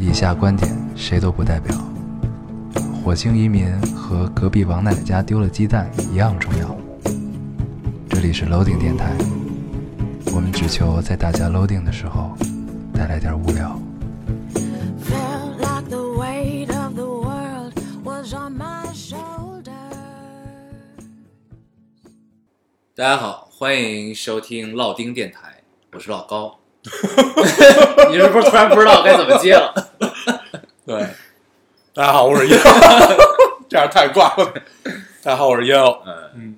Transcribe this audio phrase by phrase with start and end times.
[0.00, 1.76] 以下观点谁都不代表。
[3.02, 6.76] 火星移民和隔壁王奶奶家丢了鸡蛋一样重要。
[8.08, 9.12] 这里是 Loading 电台，
[10.32, 12.30] 我们只求在大家 Loading 的时候
[12.94, 13.76] 带来点无聊。
[15.04, 17.74] Felt like the weight of the world
[18.04, 19.72] was on my shoulders.
[22.94, 26.56] 大家好，欢迎收听烙丁电台，我是老高。
[28.10, 29.87] 你是不是突然不知道该怎么接了？
[30.88, 31.06] 对，
[31.92, 32.58] 大家好，我是烟，
[33.68, 34.54] 这样太挂了。
[35.22, 36.02] 大家好，我是烟偶。
[36.06, 36.56] 嗯，嗯，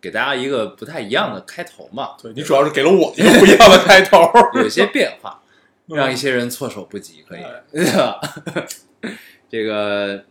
[0.00, 4.22] 给大家一个不太一样的开头嘛，对你主要是给了我一个不一样的开头。
[4.54, 5.42] 有些变化，
[5.86, 7.42] 让一些人措手不及，可以？
[9.50, 10.22] 这个，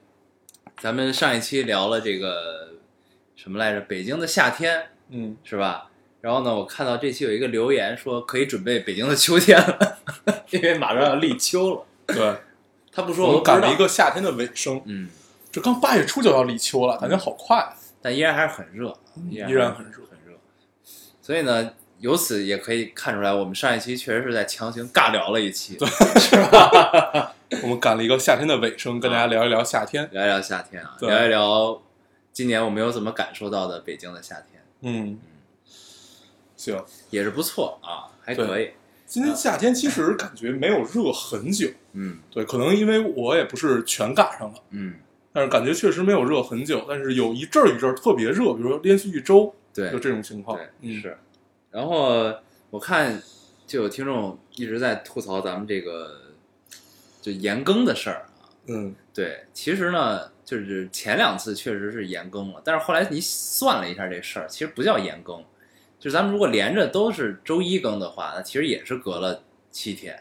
[0.79, 2.69] 咱们上一期聊了这个
[3.35, 3.81] 什么来着？
[3.81, 5.89] 北京的夏天嗯，是吧？
[6.21, 9.97] 然后呢，我看到这期有一个留言说可以准备北京的秋天了，
[10.51, 11.85] 因为马上要立秋了。
[12.07, 12.33] 对，
[12.95, 15.09] 他不说我们赶了一个夏天的尾声，嗯，
[15.51, 17.75] 这刚八月初就要立秋了，感觉好快。
[18.01, 18.95] 但依然还是很热，
[19.29, 20.37] 依依然很热很热。
[21.21, 25.77] 所以呢，由此也可以看出来，我们上一期确实是在强行尬聊了一期，
[26.19, 27.33] 是吧？
[27.63, 30.07] 我们赶了一个夏天的尾声，跟大家聊一聊夏天。
[30.11, 31.81] 聊一聊夏天啊，聊一聊
[32.31, 35.19] 今年我没有怎么感受到的北京的夏天，嗯，
[36.55, 38.71] 行，也是不错啊，还可以。
[39.15, 41.69] 今年夏天其实感觉没有热很久。
[41.93, 44.95] 嗯对，可能因为我也不是全赶上了，嗯，
[45.31, 46.85] 但是感觉确实没有热很久。
[46.85, 50.57] 但是有一阵儿一阵儿特别热，比如说连续一周，对就这种情况。
[50.57, 51.17] 对嗯，是。
[51.71, 52.29] 然后
[52.69, 53.23] 我看
[53.65, 56.19] 就有听众一直在吐槽咱们这个
[57.21, 65.41] 就延更的事儿啊，嗯，对，其实呢，就是前两次确实是延更了，但是后来你算了一下这事儿，其实不叫延更，
[66.05, 70.15] 就是咱们如果连着都是周一更的话，那其实也是隔了七天，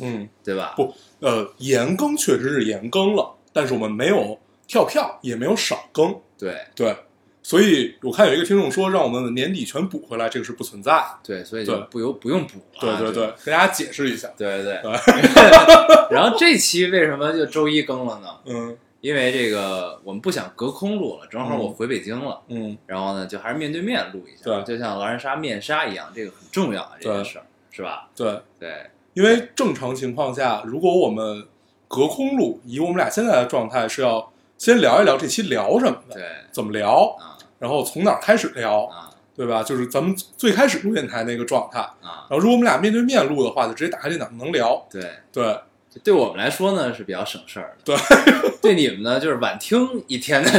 [0.00, 0.72] 嗯，对吧？
[0.74, 6.96] 不呃，延更确实是延更了，但是我们没有跳票，也没有少更，对对。
[7.42, 11.18] 所以我看有一个听众说，让我们年底全补回来，这个是不存在的。
[11.22, 12.98] 对，所以就不用不用补了。
[12.98, 14.28] 对对对，跟大家解释一下。
[14.38, 14.92] 对对对
[16.10, 18.28] 然后这期为什么就周一更了呢？
[18.46, 28.08] 嗯因为这个我们不想隔空录了，正好我回北京了，嗯，然后呢，就还是面对面录一下，对就像狼人杀面杀一样，这个很重要啊，这件对事儿是吧？
[28.16, 31.46] 对，对，因为正常情况下，如果我们
[31.86, 39.62] 隔空录，以我们俩现在的状态，是要先聊一聊这期聊什么的，对怎么聊，啊然后从哪儿开始聊，啊对吧？
[39.62, 41.78] 就是咱们最开始录电台那个状态。
[41.78, 44.84] 啊，然后如果我们俩面对面录的话，就直接打开电脑能聊。
[44.90, 45.00] 对。
[45.32, 45.56] 对，
[46.02, 50.50] 对我们来说呢是比较省事儿的，对，对你们呢就是晚听一天的。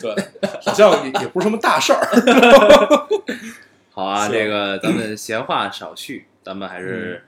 [0.00, 0.14] 对，
[0.64, 3.08] 好像也也不是什么大事儿。
[3.90, 7.24] 好啊，这个咱们闲话少叙，咱们还嗯是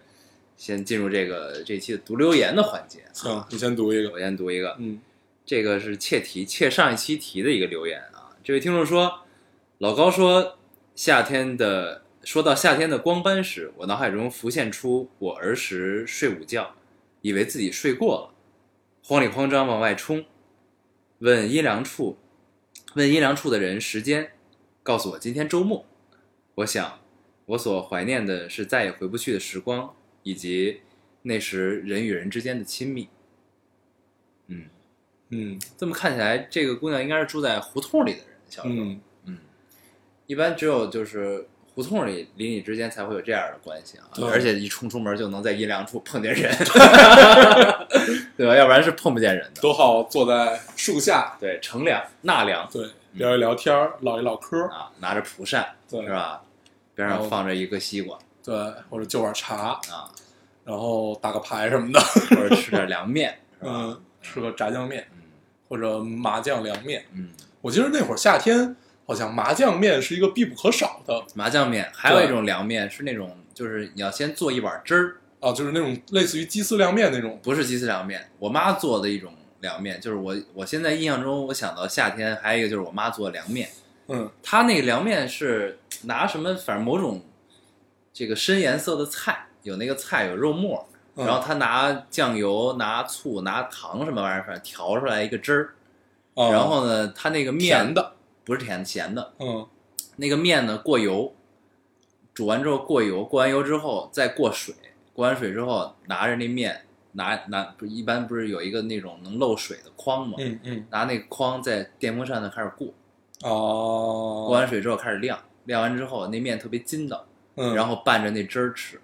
[0.56, 3.00] 先进入这个这期的读留言的环节。
[3.12, 4.10] 行，你先读一个。
[4.10, 5.00] 我先读一个，嗯
[5.44, 8.30] 这个是切题切上一期题的一个留言啊。
[8.44, 9.20] 这位听众说，
[9.78, 10.56] 老高说
[10.94, 16.74] 夏天的说到夏天的光斑时，我脑海中浮现出我儿时睡午觉，
[17.22, 18.34] 以为自己睡过了，
[19.02, 20.24] 慌里慌张往外冲，
[21.20, 22.18] 问阴凉处，
[22.94, 24.32] 问阴凉处的人时间，
[24.82, 25.86] 告诉我今天周末。
[26.56, 27.00] 我想，
[27.46, 30.82] 我所怀念的是再也回不去的时光，以及
[31.22, 33.08] 那时人与人之间的亲密。
[34.48, 34.66] 嗯，
[35.30, 38.26] 嗯这么看起来，这个姑娘应该是住在胡同里的人。
[38.48, 39.38] 小时候，嗯嗯，
[40.26, 46.54] 一般只有就是胡同里邻里之间才会有这样的关系啊，对而且一冲出门就能在阴凉处碰见人，
[48.36, 48.54] 对吧？
[48.56, 49.60] 要不然是碰不见人的。
[49.62, 56.42] 都好坐在树下，对，乘凉纳凉对，聊一聊天儿，唠一唠嗑，啊，拿着蒲扇对是吧？
[56.94, 58.54] 边上放着一个西瓜对，
[58.90, 59.54] 或者就碗茶，
[59.90, 60.10] 啊，
[60.64, 63.38] 然后打个牌什么的，或者吃点凉面？
[63.64, 65.22] 嗯，吃个炸酱面嗯
[65.68, 67.02] 或者麻酱凉面。
[67.14, 67.30] 嗯，
[67.62, 68.76] 我记得那会儿夏天
[69.12, 71.22] 好像麻酱面是一个必不可少的。
[71.34, 77.38] 麻酱面，还有一种凉面是那种，就是你要先做一碗汁儿，啊，就是那种类似于鸡丝凉面那种。
[77.42, 83.68] 不是鸡丝凉面，我妈做的一种凉面，就是我我现在印象中，我想到夏天还有一个就是我妈做的凉面，
[84.08, 84.30] 嗯。
[84.42, 87.22] 她那个凉面是拿什么，反正某种
[88.12, 91.26] 这个深颜色的菜，有那个菜有肉末，嗯。
[91.26, 95.74] 然后他拿酱油、拿醋、拿糖什么玩意儿，反正调出来一个汁儿，
[96.34, 98.12] 啊然后呢，他那个面甜的，
[98.44, 99.66] 不是甜咸的，嗯。
[100.16, 101.34] 那个面呢过油，
[102.34, 104.74] 煮完之后过油，过完油之后再过水，
[105.14, 110.36] 过完水之后拿着那面，拿拿不是一般不是有一个那种能漏水的筐吗？
[110.38, 110.86] 嗯嗯。
[110.90, 112.88] 拿那个筐在电风扇上开始过，
[113.42, 117.24] 哦，过完水之后开始晾，晾完之后那面特别筋道，
[117.56, 119.00] 嗯，然后拌着那汁儿吃，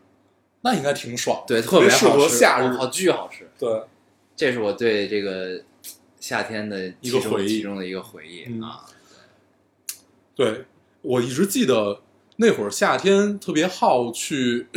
[0.60, 2.68] 那应该挺爽，对，特别适合夏日。
[2.76, 3.50] 好，巨好吃。
[3.58, 3.82] 对，
[4.36, 5.62] 这是我对这个
[6.20, 7.48] 夏天的一个回忆。
[7.48, 8.60] 其中的一个回忆嗯。
[8.60, 8.84] 啊。
[10.38, 10.64] 对
[11.02, 12.00] 我一直记得
[12.36, 14.68] 那会儿夏天特别好去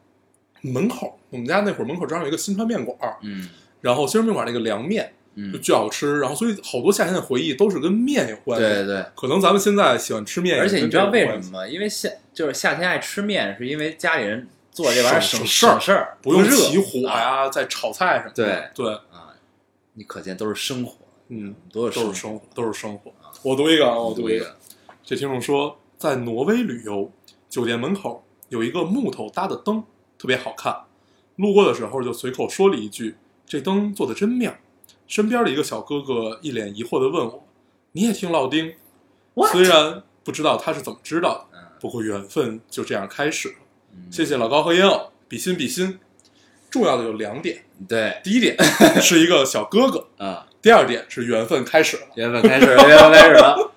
[0.60, 3.48] 门口，我们家那会儿门口正好有一个新川面馆儿，嗯
[3.80, 8.66] 然后新川面馆那个凉面就嗯，巨好吃，然后所以好多夏天的回忆都是跟面有关系。
[8.66, 9.04] 对对对。
[9.14, 11.60] 可能咱们现在喜欢吃面，而且你知道为什么？
[11.60, 11.66] 吗？
[11.68, 18.70] 因为夏就是夏天爱吃面，是因为家里人做这玩意儿省省事儿省事儿，不用起火啊呀，在炒菜什么的。
[18.74, 19.32] 对对，啊，
[19.94, 20.96] 你可见都是生活，
[21.28, 23.12] 嗯，都是都是生活活，，都是生活。
[23.42, 24.55] 我读一个啊，我读一个。
[25.08, 27.12] 这听众说，在挪威旅游，
[27.48, 29.84] 酒店门口有一个木头搭的灯，
[30.18, 30.76] 特别好看。
[31.36, 33.14] 路过的时候就随口说了一句
[33.46, 34.52] ：“这灯做的真妙。”
[35.06, 37.46] 身边的一个小哥哥一脸疑惑地问我
[37.92, 38.74] ：“你也听老丁？”
[39.52, 43.54] 虽然不知道他是怎么知道的，嗯不过缘分就这样开始了。
[43.92, 46.00] 嗯，谢谢老高和烟偶，比心比心。
[46.68, 48.56] 重要的有两点，对第一点
[49.00, 52.02] 是一个小哥哥，啊，第二点是缘分开始了。
[52.16, 53.72] 缘分开始了， 缘分开始了，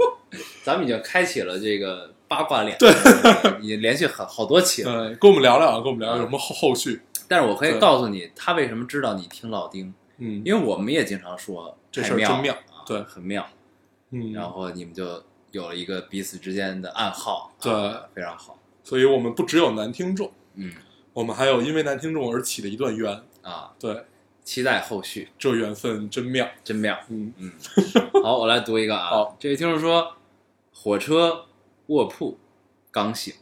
[0.64, 2.90] 咱们已经开启了这个八卦脸，对，
[3.62, 5.10] 已经连续好好多期了。
[5.10, 7.02] 嗯，跟我们聊聊啊，跟我们聊聊有什么后后续。
[7.28, 13.48] 但是我可以告诉你，他为什么知道你听老丁，嗯因为我们也经常说这事儿真妙啊对很妙。
[14.12, 18.58] 嗯，然后你们就有了一个彼此之间的暗号，对啊非常好。
[18.84, 20.74] 所以我们不只有男听众，嗯
[21.14, 23.22] 我们还有因为男听众而起的一段缘。
[23.42, 24.04] 啊，对，
[24.44, 26.46] 期待后续，这缘分真妙。
[26.64, 26.96] 真妙。
[27.08, 27.52] 嗯，嗯，
[28.22, 29.08] 好，我来读一个啊。
[29.10, 30.12] 好，这位听众说，
[30.82, 31.50] 火车
[31.88, 32.40] 卧铺
[32.90, 33.34] 刚醒，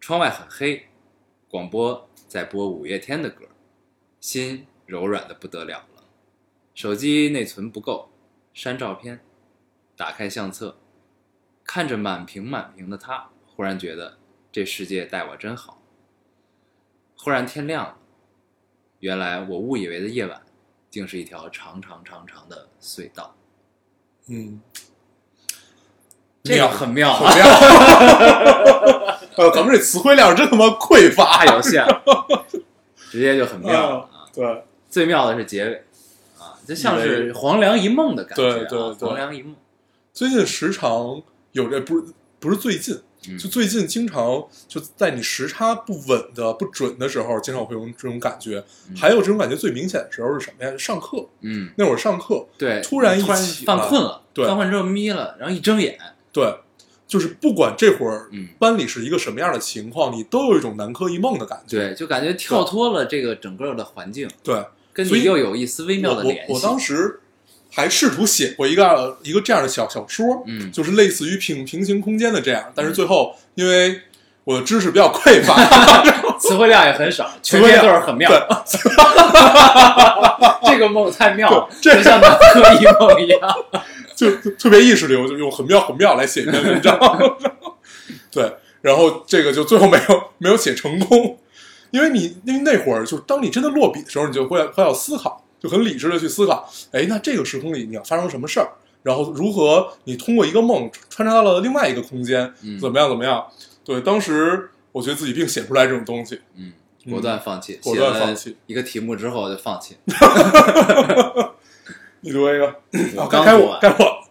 [0.00, 0.88] 窗外很黑，
[1.48, 3.46] 广播在播五月天的歌，
[4.18, 6.02] 心柔软的不得了了。
[6.74, 8.10] 手机内存不够，
[8.52, 9.24] 删照片，
[9.96, 10.76] 打开相册，
[11.62, 14.18] 看着满屏满屏的他，忽然觉得
[14.50, 15.80] 这世界待我真好。
[17.16, 17.98] 忽然天亮了，
[18.98, 20.44] 原来我误以为的夜晚，
[20.90, 23.36] 竟是一条长长长长的隧道。
[24.26, 24.60] 嗯，
[26.42, 29.18] 这个很妙很啊，妙。
[29.36, 32.02] 呃，咱们这词汇量真他妈匮乏太有限了，
[33.10, 34.28] 直接就很妙了啊！
[34.34, 35.84] 对，最妙的是结尾
[36.38, 39.54] 啊，就像是黄粱一梦的感觉、啊，对对对黄粱一梦。
[40.12, 41.22] 最近时常
[41.52, 42.04] 有这不是
[42.38, 48.62] 不是最近，嗯就最近经常就在你时差不稳的不准的时候，经常会有这种感觉。
[48.90, 50.76] 嗯还有这种感觉最明显的时候是什么呀？
[50.76, 55.98] 上课嗯，那会儿上课，对，突然一起犯困了，对犯困之后眯了，然后一睁眼，
[56.32, 56.54] 对，
[57.06, 61.76] 就是不管这会儿嗯，班里是一个什么样的情况，你都有一种南柯一梦的感觉。
[61.76, 64.64] 对，就感觉跳脱了这个整个的环境，对，所
[65.04, 66.52] 以跟你又有一丝微妙的我联系。
[66.52, 67.20] 我我当时
[67.70, 74.00] 还试图写过一个一个这样的小小说，嗯就是类似于平平行空间的这样，但是最后因为
[74.44, 75.54] 我的知识比较匮乏，
[76.40, 78.28] 词汇量也很少，全篇都是很妙。
[78.28, 78.40] 对
[80.72, 83.40] 这个梦太妙了，这就像南柯一梦一样。
[84.22, 86.96] 就就特别意识流，就用很妙很妙来写一篇文章。
[88.30, 91.38] 对，然后这个就最后没有没有写成功，
[91.90, 98.68] 因为你因为那会儿就当你真的落笔的时候，你就会会要思考，就很理智的去思考，哎，那这个时空里你要发生什么事儿，
[99.02, 103.44] 然后如何你通过一个梦穿插到了另外一个空间，嗯怎么样怎么样？
[103.84, 106.72] 对，当时我觉得自己并写不出来这种东西，嗯，
[107.10, 109.96] 果断放弃，果断放弃一个题目之后就放弃。
[112.24, 112.66] 你读一个，
[113.16, 114.24] 我啊，该我该我，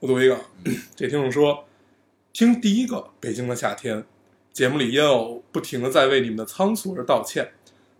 [0.00, 0.40] 我读一个。
[0.94, 1.66] 这听众说，
[2.32, 3.98] 听第一个《北京的夏天》
[4.54, 7.52] 节目里，烟偶不停的在为你们的仓促而道歉，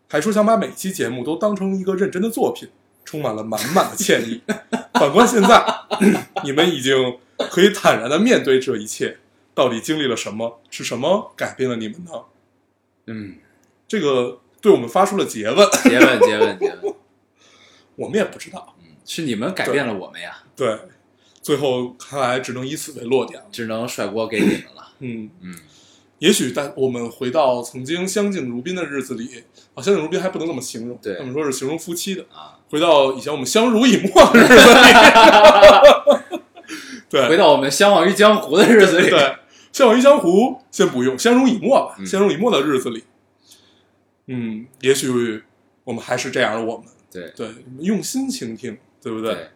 [0.08, 2.70] 还说想把每期节目都当成一个认真的作品，
[3.04, 4.40] 充满了满满的歉意。
[4.98, 5.62] 反观现在，
[6.42, 7.18] 你们已经
[7.50, 9.18] 可以坦然的面对这一切，
[9.54, 10.62] 到底经历了什么？
[10.70, 12.10] 是什么改变了你们呢？
[13.08, 13.36] 嗯，
[13.86, 16.94] 这个对我们发出了诘问，结问结问结问，
[17.96, 18.72] 我们也不知道。
[19.06, 20.78] 嗯，是你们改变了我们呀，对，
[21.40, 23.46] 最后看来只能以此为落点了。
[23.52, 24.92] 只能甩锅给你们了。
[24.98, 25.30] 嗯。
[25.40, 25.54] 嗯，
[26.18, 29.44] 也许在我们回到曾经相敬如宾的日子里，
[29.74, 31.16] 啊，相敬如宾还不能这么形容，对。
[31.18, 32.24] 他们说是形容夫妻的。
[32.32, 34.88] 啊，回到以前我们相濡以沫的日子里，
[37.08, 39.08] 对，回到我们相忘于江湖的日子里。
[39.08, 39.36] 对，
[39.72, 42.06] 相忘于江湖先不用，相濡以沫吧，嗯。
[42.06, 43.04] 相濡以沫的日子里，
[44.26, 45.42] 嗯，也许
[45.84, 47.30] 我们还是这样的我们，对。
[47.36, 47.48] 对，
[47.78, 49.32] 用心倾听，对不对？
[49.32, 49.46] 对。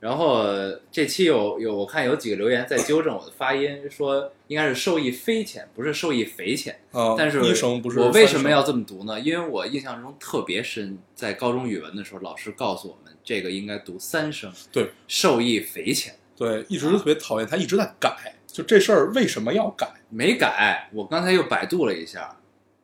[0.00, 0.44] 然后
[0.90, 6.78] 这期有有我看有几个留言在纠正我的发音，说应该是受益匪浅，不是受益匪浅。
[6.92, 9.20] 啊，但是我为什么要这么读呢？
[9.20, 16.14] 因为我印象中特别深，在高中语文的时候，老师告诉我们这个应该读三声，对，受益匪浅。
[16.36, 19.86] 对，一直都特别讨厌他一直在改，就这事儿为什么要改？
[20.08, 22.36] 没改，我刚才又百度了一下，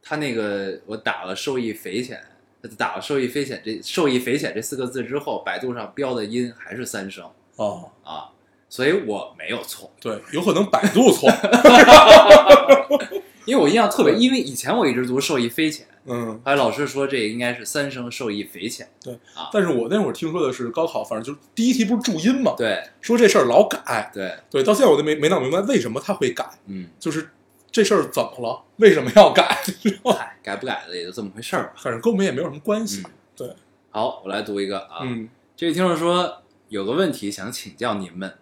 [0.02, 2.22] 他那个我打了受益匪浅，
[2.76, 7.24] 打了“受益匪浅”这“受益匪浅”这四个字之后，百度上标的音还是三声
[7.56, 8.28] 哦，啊，
[8.68, 11.30] 所以我没有错，对，有可能百度错，
[13.46, 19.50] 因为我印象特别，因为以前我一直读“受益匪浅嗯”，，后来老师说这应该是三声“受益匪浅对啊。
[19.52, 27.28] 但是我那会儿听说的是高考，反正就是第一题不是注音嘛，对说这事儿老改，对，对，到现在我都没没弄明白为什么他会改，嗯，就是
[27.72, 29.62] 这事儿怎么了，为什么要改？
[30.04, 31.74] 嗨，改不改的也就这么回事儿吧。
[31.76, 33.56] 反正跟我们也没有什么关系嗯，对，
[33.90, 38.38] 好，我来读一个啊，嗯，这位听众说有个问题想请教您们，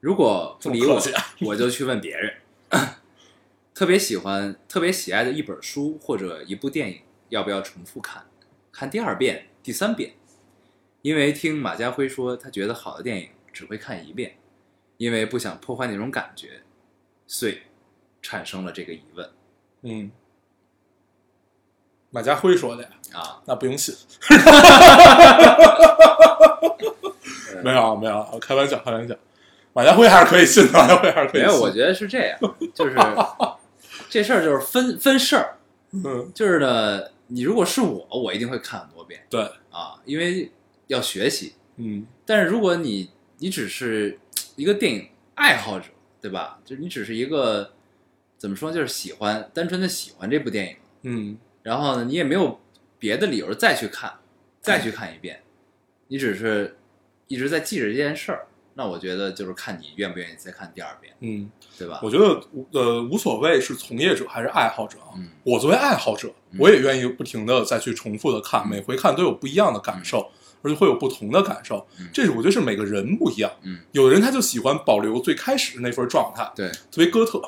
[0.00, 1.00] 如果不理我
[1.42, 2.34] 我就去问别人。
[3.74, 8.26] 特别喜欢、特别喜爱的一本书或者一部电影，要不要重复看？
[8.70, 10.12] 看第二遍、第三遍？
[11.00, 14.36] 因为听马家辉说，他觉得好的电影只会看一遍，
[14.98, 16.60] 因为不想破坏那种感觉，
[17.26, 17.58] 所以
[18.22, 19.28] 产生了这个疑问
[19.82, 20.10] 嗯，
[22.10, 23.40] 马家辉说的呀，啊。
[23.46, 23.94] 那不用信。
[27.62, 29.14] 没有啊没有啊，开玩笑开玩笑。
[29.72, 31.48] 马家辉还是可以信的，马家辉还是可以信。
[31.48, 32.38] 没有，我觉得是这样，
[32.74, 32.96] 就是
[34.10, 35.58] 这事儿就是分分事儿，
[35.92, 40.50] 嗯，就是呢，你如果是我，我一定会看很多遍对，啊，因为
[40.88, 41.54] 要学习。
[41.76, 44.18] 嗯但是如果你你只是
[44.56, 45.86] 一个电影爱好者，
[46.20, 46.58] 对吧？
[46.64, 47.72] 就是你只是一个
[48.40, 51.38] 怎么说，就是喜欢单纯的喜欢这部电影，嗯。
[51.62, 52.58] 然后呢，你也没有
[52.98, 54.10] 别的理由再去看，
[54.62, 55.42] 再去看一遍，
[56.08, 56.78] 你只是
[57.26, 62.00] 一直在记着这件事儿，那我觉得就是看你愿不愿意再看第二遍，嗯，对吧？
[62.02, 62.42] 我觉得
[62.72, 65.12] 呃无所谓是从业者还是爱好者啊。
[65.16, 68.70] 嗯我作为爱好者，嗯我也愿意不停的再去重复的看，嗯。
[68.70, 70.30] 每回看都有不一样的感受，
[70.62, 72.08] 而且会有不同的感受嗯。
[72.12, 73.50] 这是我觉得是每个人不一样。
[73.62, 77.42] 嗯，有的人他就喜欢保留最开始的那份状态，对，特别哥特，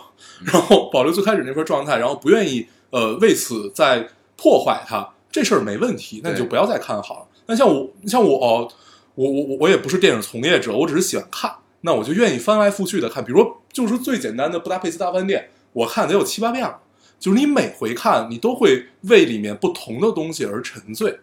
[0.45, 7.27] 然后保留最开始那份状态，然后不愿意呃为此再破坏它，这事儿没问题，那你就不要再看好了。
[7.47, 8.73] 那像我，像我，我
[9.15, 11.53] 我我我也不是电影从业者，我只是喜欢看，
[11.83, 13.25] 那我就愿意翻来覆去的看。
[13.25, 16.79] 比如说，就是最简单的《布达佩斯大饭店》，我看得有七八遍了，
[17.19, 21.19] 就是你每回看，你都会为里面不同的东西而沉醉。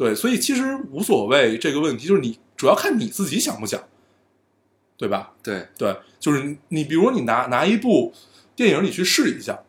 [0.00, 3.86] 对，所以其实无所谓这个问题，就是你主要看你自己想不想，
[4.96, 5.34] 对吧？
[5.42, 8.14] 对，对，就是你你比如说你拿拿一部
[8.56, 9.60] 电影你去试一下，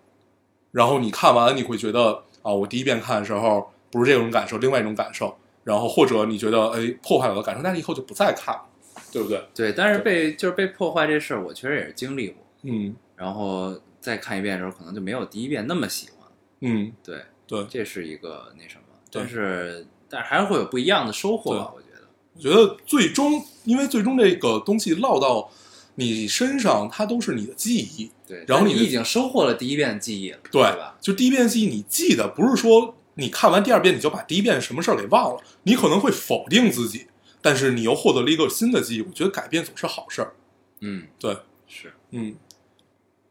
[0.71, 8.63] 然后你看完你会觉得啊，我第一遍看的时候不是这种感受，另外一种感受，然后或者你觉得哎破坏了我的感受，那你以后就不再看了，
[9.11, 9.43] 对不对？
[9.53, 12.41] 对，但是被就是被破坏这事儿，我确实也是经历过。
[12.61, 16.29] 嗯然后再看一遍的时候，可能就没有第一遍那么喜欢。
[16.61, 22.07] 嗯，对，对，这是一个那什么，但是但是还是会有不一样的收获吧，我觉得。
[22.33, 25.49] 我觉得最终因为最终这个东西落到
[25.95, 30.97] 你身上，它都是你的记忆，对，然后你你已经收获了第一遍的记忆了，对吧？
[30.99, 37.07] 就第一遍记忆你记得，不是说你看完第二遍你就把第一遍什么事儿给忘了，你可能会否定自己，
[37.41, 39.01] 但是你又获得了一个新的记忆。
[39.01, 40.33] 我觉得改变总是好事儿。
[40.79, 41.37] 嗯，对，
[41.67, 42.35] 是，嗯，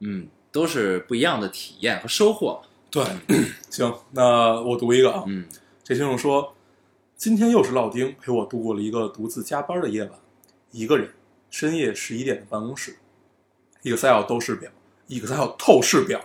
[0.01, 2.63] 嗯，都是不一样的体验和收获。
[2.91, 3.05] 对，
[3.71, 5.25] 行，那我读一个啊。
[5.27, 5.47] 嗯
[5.83, 6.55] 这听众说，
[7.21, 10.13] 今天又是烙丁陪我度过了一个独自加班的夜晚，
[10.71, 11.11] 一个人，
[11.51, 12.97] 深夜十一点的办公室
[13.83, 14.71] ，Excel 都是表
[15.07, 16.19] ，Excel 透视表，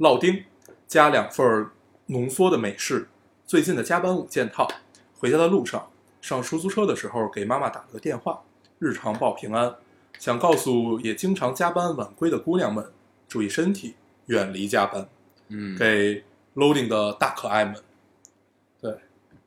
[0.00, 0.44] 烙丁
[0.86, 1.70] 加两份
[2.08, 3.08] 浓缩的美式，
[3.46, 4.68] 最近的加班五件套。
[5.16, 5.88] 回家的路上，
[6.20, 8.42] 上出租车的时候给妈妈打了个电话，
[8.78, 9.74] 日常报平安，
[10.18, 12.92] 想告诉也经常加班晚归的姑娘们，
[13.26, 13.94] 注意身体，
[14.26, 15.08] 远离加班。
[15.48, 16.22] 嗯，给
[16.54, 17.76] Loading 的大可爱们。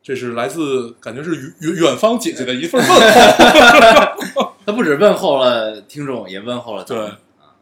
[0.08, 2.90] 对，这是来自感觉是远远远方姐姐的一份问
[4.34, 7.20] 候， 他不止问候了听众，也问候了对啊，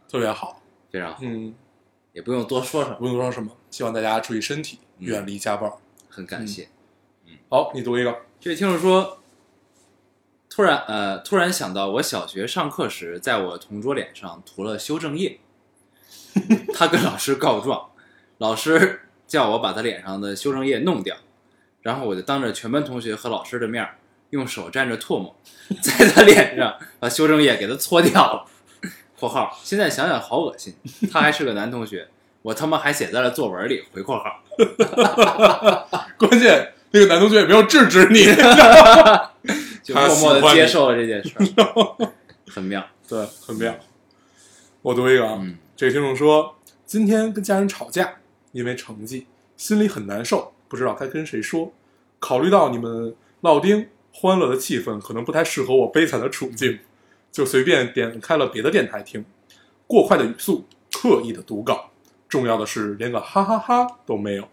[0.08, 0.62] 特别好。
[0.92, 1.54] 非常好，嗯，
[2.14, 5.08] 也不用多说什么，不用说什么，希望大家注意身体，嗯。
[5.08, 5.82] 远离家暴。
[6.08, 6.70] 很感谢。
[7.26, 7.34] 嗯。
[7.50, 8.16] 好，你读一个。
[8.40, 9.18] 这位听众说，
[10.50, 15.40] 突然呃，突然想到我小学上课时，在我同桌脸上涂了修正液，
[16.74, 17.90] 他跟老师告状，
[18.38, 21.18] 老师叫我把他脸上的修正液弄掉，
[21.86, 23.96] 然后我就当着全班同学和老师的面儿，
[24.32, 25.36] 用手蘸着唾沫，
[25.84, 28.44] 在他脸上把修正液给他搓掉了。
[29.20, 30.74] （括号现在想想好恶心，
[31.12, 32.08] 他还是个男同学，
[32.42, 34.42] 我他妈还写在了作文里。）回括号。
[36.18, 38.26] 关键那个男同学也没有制止你。
[39.86, 42.12] 就默默的接受了这件事儿，
[42.48, 42.84] 很妙。
[43.08, 43.76] 对，很妙。
[44.82, 46.56] 我读一个啊，嗯这个听众说，
[46.88, 48.16] 今天跟家人吵架，
[48.54, 51.72] 因为成绩，心里很难受，不知道该跟谁说。
[52.20, 56.80] 考虑到你们烙丁欢乐的气氛可能不太适合我悲惨的处境，
[57.32, 59.24] 就随便点开了别的电台听。
[59.88, 61.90] 过快的语速，刻意的读稿，
[62.28, 64.48] 重要的是连个哈哈哈都没有。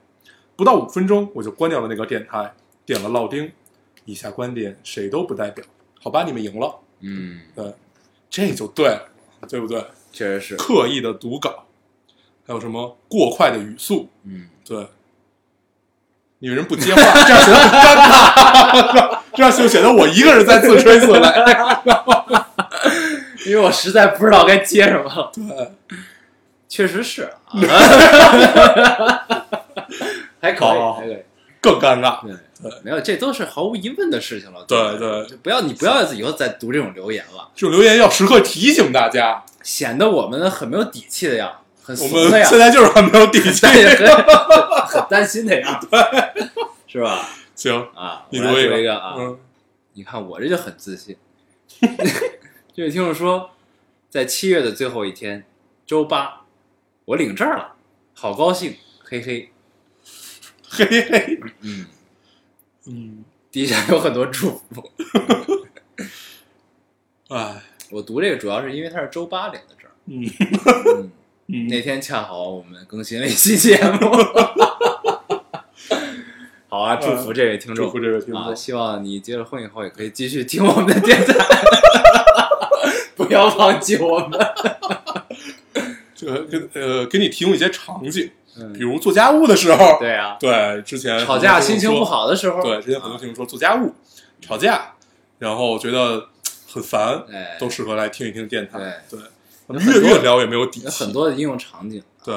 [0.54, 2.54] 不不到五分钟我就关掉了那个电台，
[2.86, 3.50] 点了烙丁。
[4.04, 5.64] 以下观点谁都不代表，
[6.00, 7.74] 好吧，你们赢了，嗯，对，
[8.30, 9.10] 这就对了，
[9.48, 9.84] 对不对？
[10.12, 11.66] 确实是，刻意的读稿，
[12.46, 14.86] 还有什么过快的语速，嗯，对，
[16.42, 22.44] 你们人不接话，这样显得很尴尬，这样就显得我一个人在自吹自擂。
[23.46, 25.30] 因为我实在不知道该接什么了。
[25.32, 25.70] 对，
[26.68, 27.54] 确实是啊，
[30.42, 31.18] 还可以，还可以。
[31.60, 32.18] 更尴尬。
[32.26, 32.34] 对，
[32.82, 34.64] 没有，这都是毫无疑问的事情了。
[34.66, 43.66] 对对就不要你不要以后再读这种留言了，这种留言要时刻提醒大家，显得我们很没有底气的样，很我怂的样们现，在就是很没有底气。
[43.66, 45.80] 很很担心的样，
[46.86, 47.28] 是吧？
[47.54, 49.38] 行，啊，你读一个啊，嗯，
[49.94, 51.16] 你看我这就很自信。
[52.74, 53.50] 这 位听众说，
[54.08, 55.44] 在七月的最后一天，
[55.84, 56.42] 周八，
[57.04, 57.74] 我领证了，
[58.14, 59.50] 好高兴，嘿嘿。
[60.74, 61.86] 嘿嘿，嗯，
[62.86, 64.90] 嗯，底下有很多祝福。
[67.28, 69.90] 哎，我读这个主要是因为他是周八领的证。
[70.06, 70.24] 嗯
[70.96, 71.12] 嗯，
[71.48, 74.10] 嗯，那天恰好我们更新了一期节目。
[76.68, 78.44] 好啊，祝福这位听众，祝福这位听啊！
[78.46, 78.56] 众。
[78.56, 81.34] 希望你结了婚以后也可以继续听我们的电台，
[83.14, 84.40] 不要忘记我们。
[86.14, 93.94] 这个给呃给你提供一些场景，嗯比如做家务的时候，对啊，对，之前吵架心情不，好的时候，对，之前很多啊听众说做家务、
[94.40, 94.94] 吵架，
[95.40, 96.28] 然后觉得
[96.72, 98.78] 很烦，哎，都适合来听一听电台。
[99.10, 99.18] 对，
[99.78, 100.86] 越越聊越没有底。
[100.86, 102.02] 很多的应用场景。
[102.24, 102.36] 对，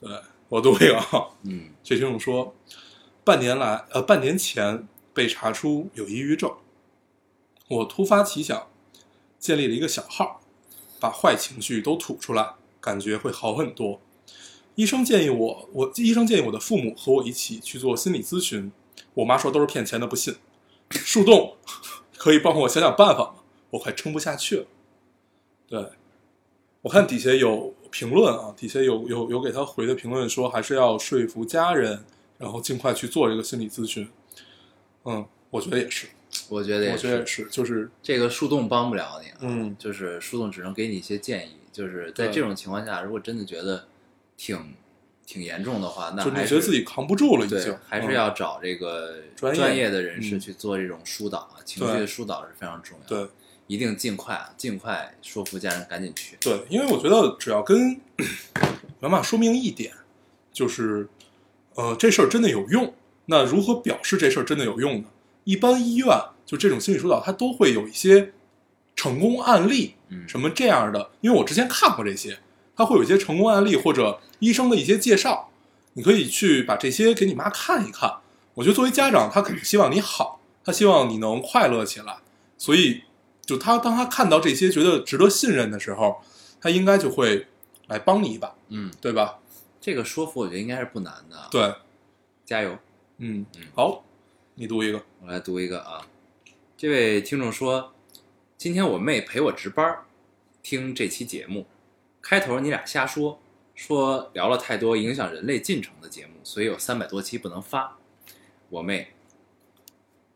[0.00, 0.10] 对，
[0.48, 2.54] 我读一个啊，嗯这听众说，
[3.24, 6.52] 半年来，呃，半年前被查出有抑郁症，
[7.68, 8.66] 我突发奇想，
[9.38, 10.40] 建立了一个小号，
[11.00, 14.00] 把坏情绪都吐出来，感觉会好很多。
[14.74, 18.70] 医生建议我，我医生建议我的父母和我一起去做心理咨询，
[19.14, 20.36] 我妈说都是骗钱的，不信。
[20.90, 21.56] 树洞
[22.16, 23.34] 可以帮我想想办法吗？
[23.70, 24.66] 我快撑不下去了。
[25.66, 25.90] 对，
[26.86, 32.04] 我看底下有评论啊，底下有有有给他回的评论说，还是要说服家人，
[32.38, 34.08] 然后尽快去做这个心理咨询。
[35.04, 36.06] 嗯，我觉得也是，
[36.48, 41.56] 我觉得也我觉得也是，就是这个树洞帮不了你啊，嗯就是树洞只能给你一些建议。
[41.72, 43.88] 就是在这种情况下，如果真的觉得
[44.36, 44.76] 挺
[45.26, 53.26] 挺严重的话，那就你觉得自己扛不住了，已对经，还是嗯要找这个专业的人士嗯去做这种疏导啊，情绪的疏导是非常重要的。
[53.26, 53.32] 对
[53.66, 56.36] 一定尽快啊，尽快说服家人赶紧去。
[56.40, 58.00] 对，因为我觉得只要跟
[59.00, 59.92] 妈妈说明一点，
[60.52, 61.08] 就是
[61.74, 62.94] 呃这事儿真的有用。
[63.26, 65.08] 那如何表示这事儿真的有用呢？
[65.44, 66.08] 一般医院
[66.44, 68.32] 就这种心理疏导，它都会有一些
[68.94, 71.10] 成功案例，嗯，什么这样的。
[71.20, 72.38] 因为我之前看过这些，
[72.76, 75.50] 它会有一些成功案例或者医生的一些介绍，
[75.94, 78.18] 你可以去把这些给你妈看一看。
[78.54, 82.18] 我觉得作为家长，他肯定希望你好，他希望你能快乐起来，
[82.56, 83.02] 所以
[83.46, 86.20] 就他当他看到这些觉得值得信任的时候，
[86.60, 87.46] 他应该就会
[87.86, 89.38] 来帮你一把，嗯，对吧？
[89.80, 91.72] 这个说服我觉得应该是不难的。，对，
[92.44, 92.76] 加油！
[93.18, 94.04] 嗯嗯，好，
[94.56, 96.04] 你读一个，我来读一个啊，
[96.76, 97.94] 这位听众说，
[98.58, 99.96] 今天我妹陪我值班，
[100.62, 101.66] 听这期节目，
[102.20, 103.38] 开头你俩瞎说，
[103.76, 107.96] 说聊了太多影响人类进程的节目，所以有三百多期不能发。
[108.70, 109.12] 我妹，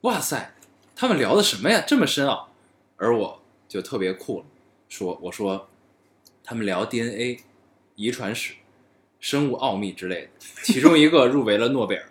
[0.03, 0.55] 哇塞，
[0.95, 1.83] 他们聊的什么呀？
[1.85, 2.50] 这么深奥。
[3.01, 4.45] 而我就特别酷了，
[4.91, 5.69] 说我说，
[6.45, 7.41] 他们聊 DNA、
[7.97, 8.53] 遗传史、
[9.19, 10.29] 生物奥秘之类的，
[10.63, 12.05] 其中一个入围了诺贝尔。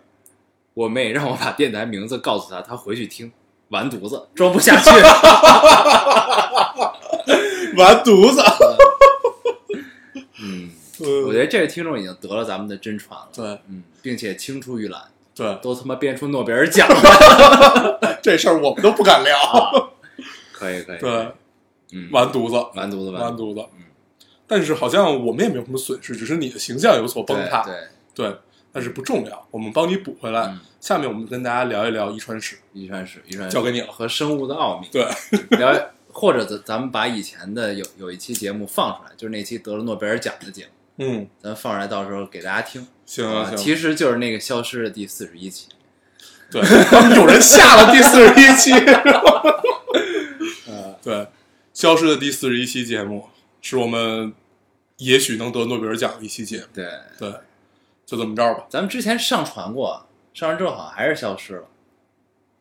[0.73, 3.31] 我妹让我把电台名字告诉她，她回去听，
[3.67, 4.89] 完犊子，装不下去。
[7.77, 8.41] 完犊子。
[10.41, 10.71] 嗯，
[11.01, 15.03] 嗯我觉得这个听众已经得了咱们的真传了，对嗯，并且青出于蓝，
[15.35, 17.99] 对，都他妈编出诺贝尔奖了。
[18.23, 19.37] 这事儿我们都不敢聊。
[20.59, 21.31] 可以可以，对，
[21.93, 23.85] 嗯，完犊子，完犊子完犊子，嗯，
[24.45, 27.63] 但是好像我们也没有什么损失，只是你的形象有所崩塌。
[27.63, 27.75] 对，
[28.13, 28.37] 对，
[28.73, 30.41] 但是不重要，我们帮你补回来。
[30.47, 32.57] 嗯下面我们跟大家聊一聊遗传史。
[32.71, 34.87] 遗传史，遗传史交给你了和生物的奥秘。
[34.89, 35.05] 对，
[35.59, 35.77] 聊，
[36.09, 40.63] 或者咱咱们把以前的有有一期节目放出来，就是那期得了诺贝尔奖的节
[40.95, 42.81] 目，嗯，咱放出来，到时候给大家听。
[42.81, 45.67] 啊，行啊行，其实就是那个消失的第四十一期。
[46.49, 46.61] 对，
[47.17, 48.71] 有人下了第四十一期。
[51.09, 51.31] 呃，对，
[51.73, 53.27] 消失的第四十一期节目
[53.61, 54.33] 是我们
[54.97, 56.63] 也许能得诺贝尔奖的一期节目。
[56.73, 56.85] 对，
[57.17, 57.33] 对，
[58.05, 61.63] 就这么着吧，咱们之前上传过，上传之后好像还是消失了，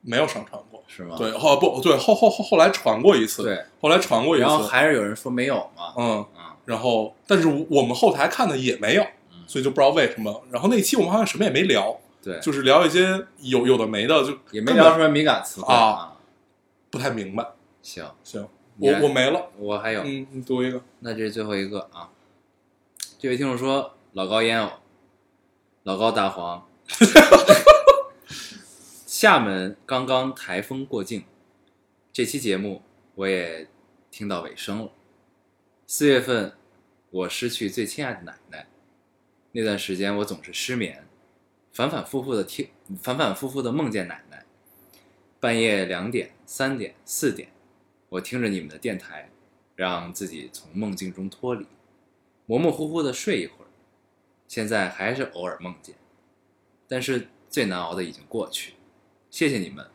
[0.01, 0.79] 没有上传过。
[0.91, 1.17] 是吗？
[1.19, 5.93] 对，后不对，后后后后来传过一次，对，后来传过一次然后次，还是有人说没有嘛。
[5.99, 10.43] 嗯，嗯，然后但是我们后台看的也没有，嗯所以就不知道为什么。
[10.51, 16.15] 然后那期我们好像什么也没聊，对，就是聊一些有有的没的，就也没聊什么敏感词啊。
[16.89, 17.47] 不太明白。
[17.89, 18.47] 行，行，
[18.77, 19.51] 我我没了。
[19.57, 20.85] 我还有，嗯，你读一个。
[21.01, 22.13] 那这是最后一个啊。
[23.19, 24.71] 这位听众说：“老高烟偶，
[25.85, 26.69] 老高大黄，
[29.07, 31.25] 厦门刚刚台风过境，
[32.13, 32.83] 这期节目
[33.15, 33.67] 我也
[34.11, 34.93] 听到尾声了。
[35.87, 36.53] 四月份，
[37.09, 38.67] 我失去最亲爱的奶奶，
[39.53, 41.07] 那段时间我总是失眠，
[41.73, 42.69] 反反复复的听，
[43.01, 44.45] 反反复复的梦见奶奶。
[45.41, 47.49] 半夜两点、三点、四点，
[48.11, 49.31] 我听着你们的电台，
[49.77, 51.67] 让自己从梦境中脱离，
[52.47, 53.69] 模模糊糊的睡一会儿。
[54.47, 55.95] 现在还是偶尔梦见，
[56.89, 58.75] 但是最难熬的已经过去。
[59.31, 59.87] 谢谢你们，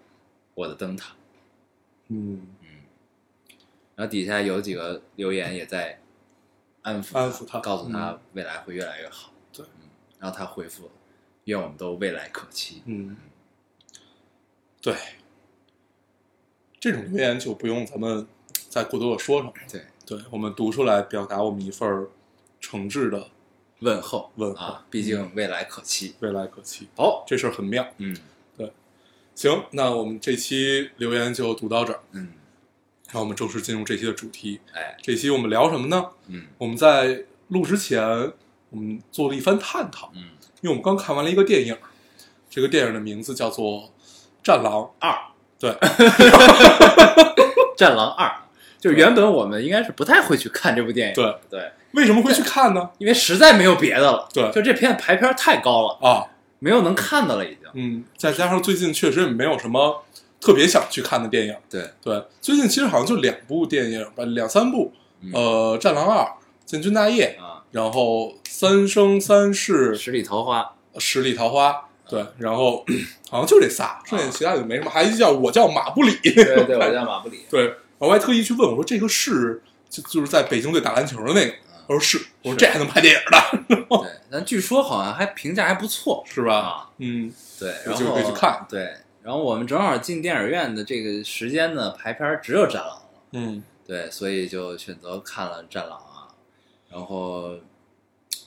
[0.54, 1.16] 我的灯塔。
[2.10, 2.68] 嗯嗯，
[3.96, 6.00] 然后底下有几个留言也在
[6.84, 9.34] 安抚安抚他告诉他未来会越来越好。
[9.52, 10.92] 对嗯，然后他回复了
[11.46, 12.84] ：“愿我们都未来可期。
[12.86, 13.18] 嗯，
[14.82, 14.96] 对，
[16.84, 18.28] 这种留言就不用咱们
[18.68, 22.10] 再过多的说什么，对，对我们读出来，表达我们一份儿
[22.60, 23.30] 诚挚的
[23.80, 26.16] 问候问候啊，毕竟未来可期。
[26.20, 26.90] 未来可期。
[26.98, 27.88] 好，这事儿很妙。
[28.00, 28.14] 嗯
[28.58, 28.70] 对
[29.34, 32.34] 行，那我们这期留言就读到这儿，嗯，
[33.14, 34.60] 那我们正式进入这期的主题。
[34.74, 36.10] 哎，这期我们聊什么呢？
[36.28, 38.04] 嗯我们在录之前，
[38.72, 40.24] 我们做了一番探讨，嗯，
[40.60, 41.78] 因为我们刚看完了一个电影，
[42.50, 43.84] 这个电影的名字叫做
[44.44, 45.10] 《战狼二》。
[45.64, 45.72] 对，
[47.78, 48.28] 《战狼二
[48.82, 52.90] 》就是原本我们应该是不太会去看这部电影，对对，为什么会去看呢？
[52.98, 56.28] 因为实在没有别的了，对就这片排片太高了，啊，
[56.60, 57.60] 没有能看的了已经。
[57.76, 60.04] 嗯，再加上最近确实也没有什么
[60.42, 61.56] 特别想去看的电影。
[61.70, 66.18] 对，对，最近其实好像就两部电影吧，两三部，嗯呃，《战狼二》
[66.66, 71.72] 《建军大业》，啊，然后《三生三世十里桃花，十里桃花》，
[72.10, 72.86] 对，然后
[73.30, 74.90] 好像就这仨，剩下其他就没什么。
[74.90, 77.46] 还一叫我叫马布里，对对，我叫马布里。
[77.50, 81.54] 对，我还特意去问我说这个是就就是在北京队打篮球的那个，
[81.88, 86.56] 他说是，我说这还能拍电影的，对，但据说好像还评价还不错， 是吧？
[86.56, 96.28] 啊，嗯，对，然后可以去看对，然后我们正好进电影院的这个时间呢，排片只有《战狼》了，嗯对，所以就选择看了《战狼》啊。
[96.90, 97.56] 然后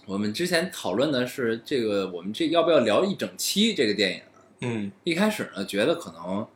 [0.07, 4.21] 我们之前讨论的是这个，我们这要不要聊一整期这个电影？
[4.61, 6.47] 嗯一开始呢，觉得可能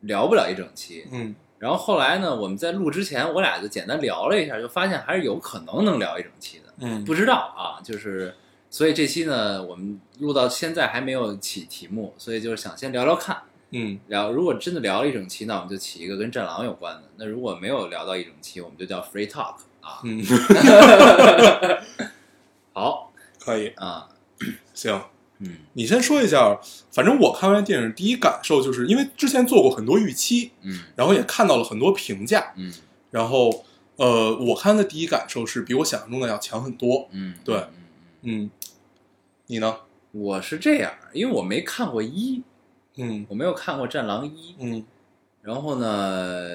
[0.00, 6.72] 聊不了一整期，嗯然后后来呢，我们在录之前，我俩就简单聊了一下，就发现还是有可能能聊一整期的。
[6.78, 8.34] 嗯，不知道啊，就是
[8.70, 13.36] 所以这期呢，我们录到现在还没有起题目，所以就是想先聊聊看。
[13.76, 20.00] 嗯聊如果真的聊了一整期，那我们就起一个跟战狼有关的；那如果没有聊到一整期，我们就叫 free talk 啊。
[20.04, 20.22] 嗯，
[22.74, 23.10] 好。
[23.40, 24.08] 可以，啊，
[24.74, 25.02] 行。
[25.38, 25.56] 嗯。
[25.72, 26.60] 你先说一下，
[26.92, 30.80] 反正我看完电影第一感受就是因为之前做过很多预期，嗯。
[30.94, 32.72] 然后也看到了很多评价，嗯。
[33.10, 33.64] 然后
[33.96, 37.08] 呃，我看的第一感受是比我想象中的要强很多。
[37.12, 37.64] 嗯，对。
[38.22, 38.50] 嗯。
[39.46, 39.76] 你呢？
[40.12, 42.42] 我是这样，因为我没看过一，
[42.96, 43.26] 嗯。
[43.28, 44.84] 我没有看过《战狼一》，嗯。
[45.42, 46.48] 然后呢，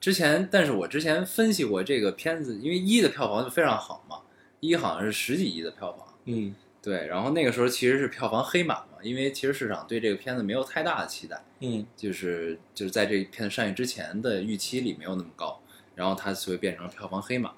[0.00, 4.16] 之前，但是我之前分析过这个片子，因为一的票房就非常好嘛，
[4.60, 6.54] 一好像是十几亿的票房，嗯。
[6.80, 11.84] 对，然后那个时候其实是票房黑马嘛，因为其实市场对这个片子没有太大的期待，嗯。
[11.96, 15.60] 就是就是在这片子上映之前的预期里没有那么高，
[15.94, 17.52] 然后它所以变成了票房黑马，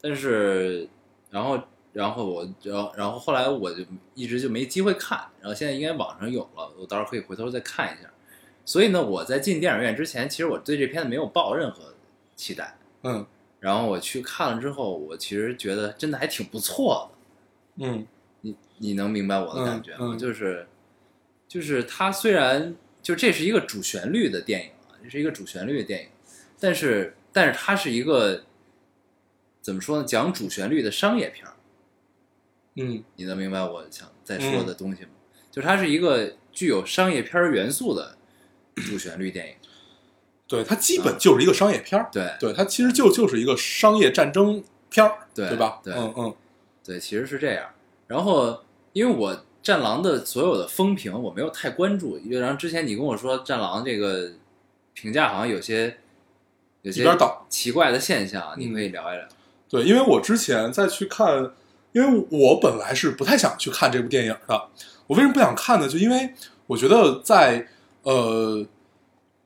[0.00, 0.88] 但是
[1.30, 8.10] 然后然后我然后然后后来我就一直就没机会看，然后现在应该网上有了，我到时候可以回头再看一下。
[8.64, 11.94] 所以呢，我在进电影院之前，其实我对这片子没有抱任何
[12.34, 13.24] 期待，嗯
[13.64, 17.10] 然后我去看了之后，我其实觉得真的还挺不错
[17.78, 17.86] 的。
[17.86, 18.06] 嗯
[18.42, 19.98] 你你能明白我的感觉吗？
[20.00, 20.66] 嗯嗯就是
[21.48, 26.08] 就是它虽然就这是一个主旋律的电影啊，这是一个主旋律的电影，
[26.60, 28.44] 但是但是它是一个
[29.62, 30.04] 怎么说呢？
[30.04, 31.54] 讲主旋律的商业片儿，
[32.74, 35.08] 嗯你能明白我想再说的东西吗？
[35.50, 38.18] 就是它是一个具有商业片元素的
[38.74, 39.54] 主旋律电影，
[40.46, 45.80] 对，它基本就是一个商业片儿，对对，它其实就就是一个商业战争片儿，对对吧？
[45.82, 46.34] 对嗯嗯
[46.84, 47.66] 对，其实是这样。
[48.06, 48.60] 然后，
[48.92, 54.32] 因为我《战狼》的所有的风评我没有太关注，因为然后之前你跟我说《战狼》这个
[54.92, 55.96] 评价好像有些
[56.82, 57.04] 有些
[57.48, 59.26] 奇怪的现象，嗯你可以聊一聊。
[59.70, 61.50] 对，因为我之前再去看，
[61.92, 64.68] 因为我本来是不太想去看这部电影的。
[65.06, 65.88] 我为什么不想看呢？
[65.88, 66.34] 就因为
[66.66, 67.66] 我觉得在
[68.02, 68.64] 呃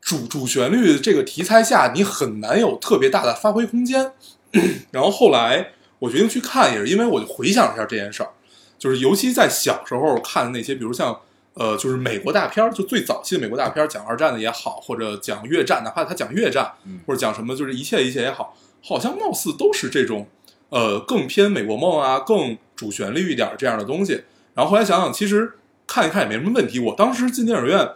[0.09, 4.11] 主主旋律这个题材下，你很难有特别大的发挥空间。
[4.91, 8.31] 然后后来我决定去看，也是因为我就回想了一下这件事儿，
[8.79, 11.15] 就是尤其在小时候看的那些，比如像
[11.53, 20.27] 呃，就是美国大片儿，就最早期的美国大片儿，讲二战的也好，或者讲越战，哪怕他讲越战，嗯或者讲什么，就是一切一切也好，好像貌似都是这种，
[20.71, 24.25] 呃，更偏美国梦啊，更主旋律一点儿这样的东西。
[24.55, 25.53] 然后后来想想，其实
[25.87, 26.81] 看一看也没什么问题。
[26.81, 27.87] 我当时进电影院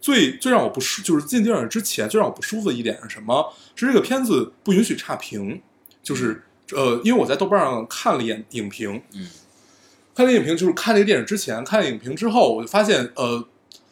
[0.00, 3.52] 最最让我不舒，就是进电影之前最让我不舒服的一点是什么？
[3.74, 5.60] 是这个片子不允许差评，
[6.02, 9.28] 就是呃，因为我在豆瓣上看了一眼影评，嗯
[10.14, 13.46] 看了影评，就是看这个电影之前，看了影评之后，我就发现，呃，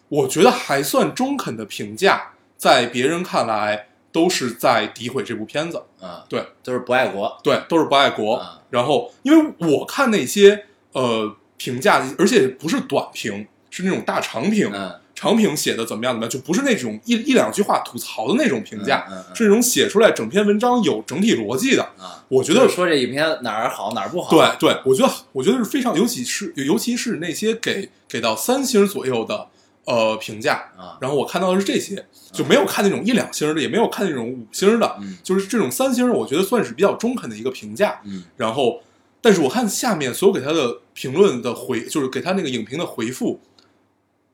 [0.09, 5.83] 我觉得还算中肯的评价，在别人看来都是在诋毁这部片子。
[6.01, 8.35] 啊，对，都是不爱国，对，都是不爱国。
[8.37, 21.83] 啊然后，因为我看那些呃评价，而且不是短评，是那种大长评，嗯，长评写的怎么样怎么样，就不是那种一一两句话吐槽的那种评价，嗯嗯嗯是那种写出来整篇文章有整体逻辑的。
[21.98, 29.48] 啊，我觉得说这影片哪儿好哪儿不好，对对，我觉得我觉得是非常，尤其是尤其是那些给给到三星左右的
[29.87, 38.00] 呃评价，啊，然后我看到的是这些，就没有看那种一两星的，也没有看那种五星的，嗯就是这种三星，我觉得算是比较中肯的一个评价。
[38.04, 38.81] 嗯然后，
[39.20, 43.40] 但是我看下面所有给他的评论的回，就是给他那个影评的回复，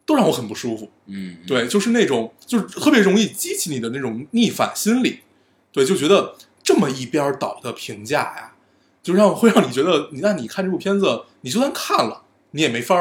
[0.07, 0.91] 都让我很不舒服。
[1.07, 5.21] 嗯，对，就是那种就是特别容易激起你的那种逆反心理，
[5.73, 8.53] 对，就觉得这么一边倒的评价呀，
[9.03, 12.97] 就让会让你觉得，你那你看这部片子，你就算看了，你也没法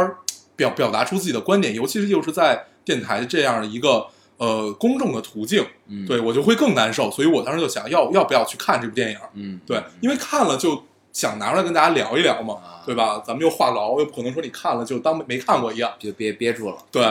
[0.55, 4.05] 表表达出自己的观点，尤其是又是在电台这样一个
[4.37, 13.23] 呃公众的途径，嗯，对我就会更难受，所以我当时就想要要不要去看这部电影，嗯，对嗯，因为看了就想拿出来跟大家聊一聊嘛啊，对吧？
[13.25, 15.93] 咱们又话痨，又不可能说你看了就当没没看过一样。
[15.99, 17.01] 就憋憋住了，对，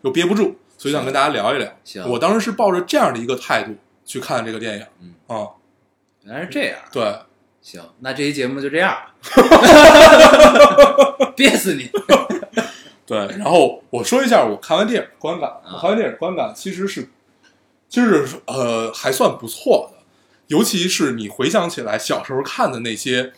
[0.00, 1.70] 又憋不住，所以想跟大家聊一聊。
[1.84, 4.86] 行我当时是抱着这样的一个态度去看这个电影。
[5.02, 5.46] 嗯啊，
[6.22, 7.14] 原来是这样，对，
[7.60, 9.14] 行，那这期节目就这样吧，
[11.36, 11.90] 憋死你，
[13.04, 13.18] 对。
[13.36, 15.50] 然后我说一下我看完电影观感。
[15.50, 17.10] 啊我看完电影观感其实是，
[17.90, 19.98] 其实是呃还算不错的，
[20.46, 23.32] 尤其是你回想起来小时候看的那些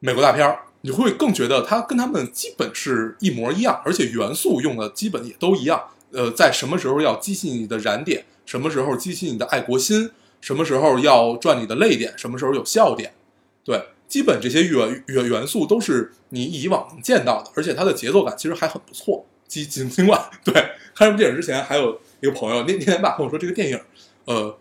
[0.00, 5.82] 美国大片儿，你会更觉得它跟他们基本是一模一样，而且元素用的基本也都一样。
[6.12, 13.12] 呃，在什么时候要激起你的燃点，什么时候激起你的爱国心，什么时候要赚你的泪点，什么时候有笑点，
[13.64, 19.26] 对，基本这些元元元素都是你以往能见到的，而且它的节奏感其实还很不错。
[19.46, 20.52] 尽尽尽管对
[20.94, 23.80] 看这部电影之前，还有一个朋友那那天吧跟我说，这个电影，
[24.26, 24.58] 呃，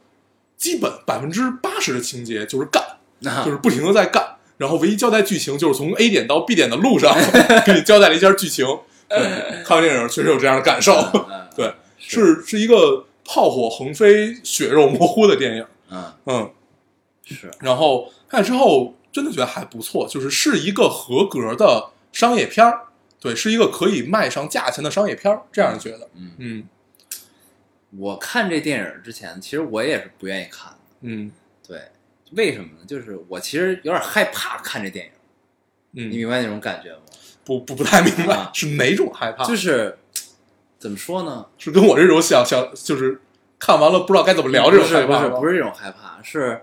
[0.55, 2.81] 基本百分之八十的情节就是干，
[3.25, 7.15] 啊就是不停的在干，然后唯一交代剧情就是从 A 点到 B 点的路上
[7.65, 8.65] 给你交代了一下剧情。
[9.09, 10.93] 对，看完电影确实有这样的感受，
[11.29, 15.65] 嗯 对，是是一个炮火横飞、血肉模糊的电影。
[15.89, 16.13] 嗯。
[16.25, 16.51] 嗯，
[17.25, 22.87] 是，然后看了之后真的觉得还不错，就是是一个合格的商业片儿，
[23.21, 26.09] 对，是一个可以卖上价钱的商业片儿，这样觉得。
[26.15, 26.63] 嗯，嗯。
[27.97, 31.31] 我看这电影之前，其实我也是不愿意看的，嗯。
[31.65, 31.79] 对，
[32.31, 32.85] 为什么呢？
[32.87, 35.11] 就是我其实有点害怕看这电影，
[35.93, 36.99] 嗯，你明白那种感觉吗？
[37.45, 39.97] 不不不太明白啊是哪种害怕，就是
[40.77, 41.45] 怎么说呢？
[41.57, 43.21] 是跟我这种想想就是
[43.57, 46.61] 看完了不知道该怎么聊这种害怕吗是不是这种害怕，是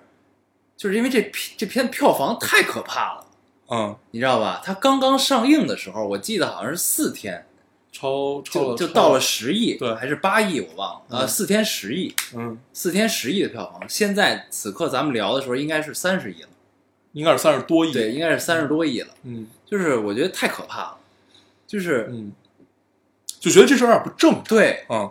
[0.76, 3.26] 就是因为这这片票房太可怕了，
[3.70, 4.60] 嗯，你知道吧？
[4.62, 7.46] 它刚刚上映的时候，我记得好像是四天
[7.94, 11.02] 超超了就就到了十亿，对还是八亿，我忘了。
[11.10, 16.48] 呃，嗯四天十亿，嗯，四天十亿的票房，现在此刻咱们聊的时候应该是三十亿了，
[17.12, 19.14] 应该是三十多亿，对，，应该是三十多亿了。
[19.22, 20.98] 嗯就是我觉得太可怕了，
[21.66, 22.32] 就是嗯，
[23.38, 25.10] 就觉得这事儿有点不正常对，嗯，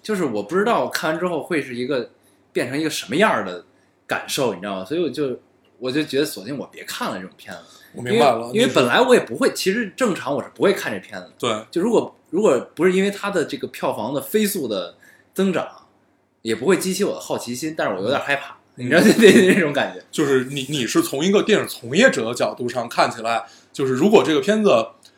[0.00, 2.10] 就是我不知道看完之后会是一个
[2.52, 3.64] 变成一个什么样的
[4.06, 4.84] 感受，你知道吗？
[4.84, 5.38] 所以我就
[5.80, 7.60] 我就觉得索性我别看了这种片子，
[7.94, 11.32] 我明白了，因为本来我也不会，其实正常我是不会看这片子的。
[11.38, 14.94] 对就如果如果不是因为它的这个票房的飞速的
[15.34, 15.66] 增长，
[16.42, 20.02] 也不会激起我的好奇心，但是我有点害怕，嗯你知道那那那种感觉。
[20.10, 24.70] 就是你你是从一个电影从业者的角度上看起来，就是如果这个片子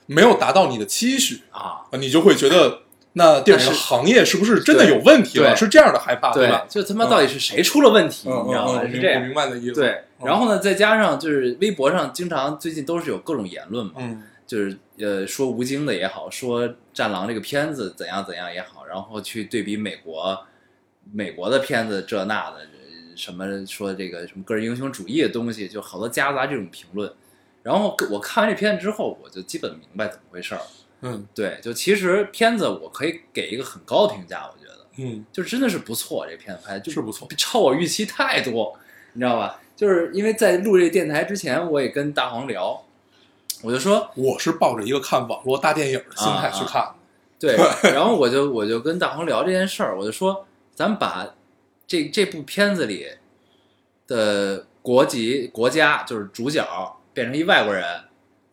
[0.06, 2.80] 没有达到你的期许啊，啊，你就会觉得
[3.14, 5.50] 那电影行业是不是真的有问题了？
[5.50, 8.72] 对是这样的害怕，对吧？，就他妈到底是谁出了问题，嗯你知道吗？
[8.72, 9.20] 嗯嗯，我明是这样。
[9.20, 9.88] 我明白的意思。，对，
[10.20, 20.38] 嗯然后呢，再加上就是微博上经常最近都是有各种言论嘛，嗯就是呃说吴京的也好，说《战狼》这个片子怎样怎样也好，然后去对比美国
[21.12, 27.12] 美国的片子这那的，呃什么说这个什么个人英雄主义的东西，就好多夹杂这种评论。
[27.62, 30.64] 然后我看完这片子之后，我就基本明白怎么回事儿了。
[31.02, 37.28] 嗯对，就其实片子我可以给一个很高的评价，我觉得嗯，就真的是不错，这片子拍的就是不错。
[37.36, 38.78] 超我预期太多，
[39.12, 39.60] 你知道吧？
[39.74, 42.84] 就是因为在录这个电台之前，我也跟大黄聊，
[43.62, 46.94] 我就说，我是抱着一个看网络大电影的心态去看的。
[47.40, 47.56] 对，
[47.92, 51.34] 然后我就我就跟大黄聊这件事儿，我就说，咱们把
[51.86, 53.08] 这这部片子里
[54.06, 56.64] 的国籍国家就是主角
[57.12, 57.84] 变成一外国人，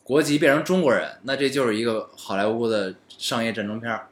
[0.10, 4.08] 国籍变成中国人，那这就是一个好莱坞的商业战争片儿，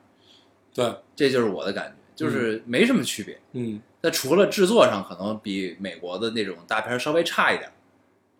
[0.71, 3.39] 对，这就是我的感觉，就是没什么区别。
[3.53, 7.71] 嗯那除了制作上可能比美国的那种大片稍微差一点，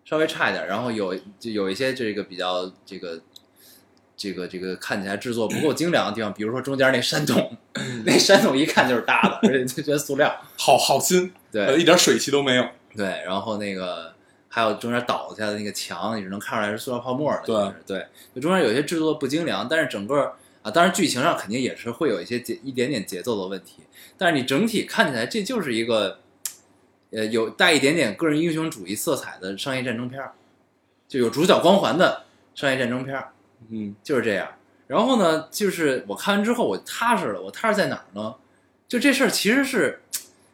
[0.04, 3.20] 稍微差一点，然后有就有一些这个比较这个
[4.16, 7.56] 这个这个看起来制作不够精良的地方，比如说中间那山洞，
[8.06, 10.32] 那山洞一看就是搭的，而且就觉得塑料。
[10.56, 12.64] 好好心，呃，对一点水汽都没有。
[12.94, 14.14] 对，然后那个
[14.58, 17.42] 还有中间倒下的那个墙，你是能看出来是塑料泡沫的。
[17.44, 23.84] 对对，就中间有些制作不精良，但是整个啊，当然剧情上肯定也是会有一些节一点点节奏的问题，
[24.16, 26.18] 但是你整体看起来这就是一个
[27.12, 30.32] 呃有带一点点个人英雄主义色彩的商业战争片儿，
[31.06, 32.24] 就有主角光环的
[32.56, 33.32] 商业战争片儿，
[33.68, 34.48] 嗯就是这样。
[34.88, 38.34] 然后呢，就是我看完之后我踏实了，我踏实在哪儿呢？
[38.88, 40.00] 就这事儿其实是，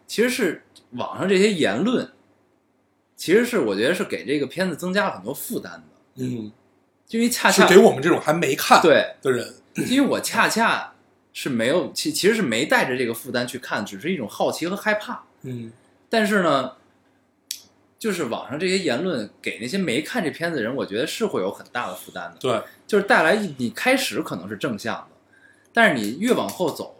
[0.06, 2.10] 其实是网上这些言论，
[3.16, 6.50] 其实是我觉得是给这个片子增加了很多负担的，嗯，
[7.06, 9.54] 就因为恰是恰给我们这种还没看对，的人，
[9.88, 10.92] 因为我恰恰
[11.32, 15.22] 是没有其其实是没带着这个负担去看，只是一种好奇和害怕。
[15.42, 15.72] 嗯
[16.08, 16.72] 但是呢，
[17.98, 22.36] 就是网上这些言论给那些没看这片子的人，我觉得是会有很大的负担的。
[22.38, 25.16] 对，就是带来一你开始可能是正向的，
[25.72, 26.94] 但是你越往后走，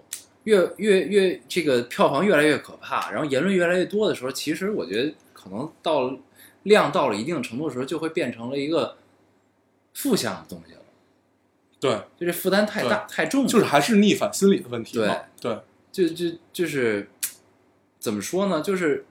[0.45, 6.17] 越越越这个票房越来越可怕，然后言论越来越多的时候，其实我觉得可能到
[6.63, 8.97] 量到了一定程度的时候，就会变成了一个
[9.93, 10.81] 负向的东西了。
[11.79, 15.15] 对，就这负担太大太重了，就是还是逆反心理的问题嘛。
[15.39, 15.59] 对，
[15.93, 17.11] 就就就是
[17.99, 18.63] 怎么说呢？
[18.63, 19.05] 就是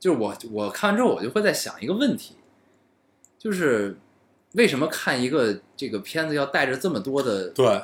[0.00, 2.36] 就是我我看完之后，我就会在想一个问题，
[3.38, 3.98] 就是
[4.52, 7.82] 为什么看一个这个片子要带着这么多的对，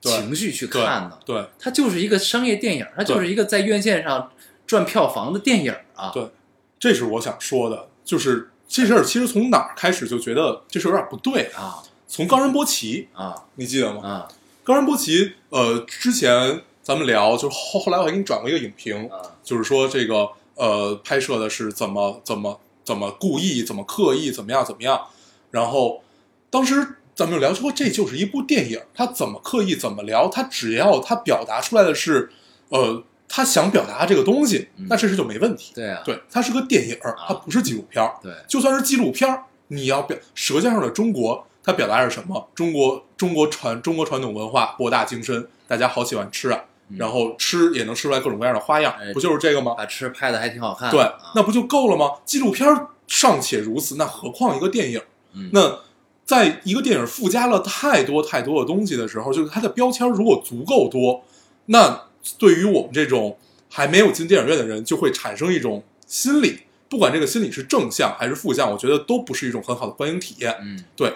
[0.00, 1.18] 情绪去看呢？
[1.26, 4.32] 对，它就是一个商业电影，它就是一个在院线上
[4.66, 6.10] 赚票房的电影啊。
[6.14, 6.30] 对
[6.78, 11.50] 这是我想说的，就是这事儿其实从哪儿开始就觉得这事儿有点不对。
[11.56, 14.00] 啊从冈仁波齐， 啊你记得吗？
[14.02, 14.28] 啊
[14.64, 19.20] 冈仁波齐，呃，之前咱们聊，就是后后来我还给你转过一个影评，啊！
[19.42, 25.06] 就是说这个呃拍摄的是怎么怎么怎么故意，怎么刻意，怎么样怎么样。
[25.50, 26.02] 然后
[26.48, 32.30] 当时咱们就聊说，这就是一部电影，它怎么刻意怎么聊，它只要它表达出来的是
[32.68, 35.72] 呃他想表达这个东西嗯，那这事就没问题。
[35.74, 38.14] 对啊，对，它是个电影，它不是纪录片儿。
[38.22, 39.28] 对就算是纪录片，
[39.68, 42.48] 你要表《舌尖上的中国》，它表达是什么？
[42.54, 49.74] 中国中国传中国传统文化博大精深，大家好喜欢吃啊，嗯然后吃也能吃出来各种各样的花样哎，不就是这个吗？
[49.76, 50.90] 把吃拍的还挺好看。
[50.90, 52.12] 对啊，那不就够了吗？
[52.24, 52.66] 纪录片
[53.06, 55.00] 尚且如此，那何况一个电影？
[55.34, 55.80] 嗯那
[56.24, 61.22] 在一个电影附加了太多太多的东西的时候，就是它的标签如果足够多，
[61.66, 62.07] 那
[62.38, 63.38] 对于我们这种
[63.70, 70.56] 还没有进电影院的人，就会产生一种心理，不管这个心理是正向还是负向，我觉得都不是一种很好的观影体验。
[70.60, 70.84] 嗯。
[70.96, 71.14] 对，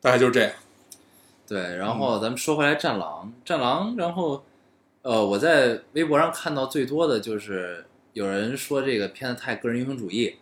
[0.00, 0.52] 大概就是这样。
[1.46, 4.44] 对，然后咱们说回来，《战狼》，《战狼》，然后，
[5.02, 10.36] 呃，我在微博上看到最多的就是有人说这个片子太个人英雄主义，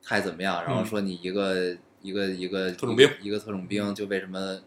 [0.00, 4.60] 太怎么样，然后嗯说你一个、一个一个特种兵一个特种兵就为什么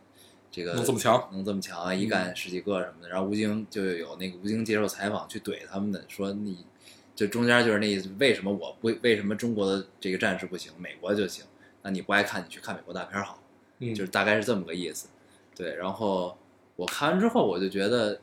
[0.58, 3.10] 这个能这么强，能这么强啊，一干十几个什么的。
[3.10, 6.66] 然后吴京就有那个吴京接受采访去怼他们的，说你
[7.16, 11.46] 就中间就是那意思，为什么我不为什么中国的这个战士不行，美国就行？
[11.84, 13.40] 那你不爱看，你去看美国大片好。
[13.78, 15.08] 嗯，就是大概是这么个意思。
[15.56, 16.36] 对，然后
[16.76, 18.20] 我看完之后，我就觉得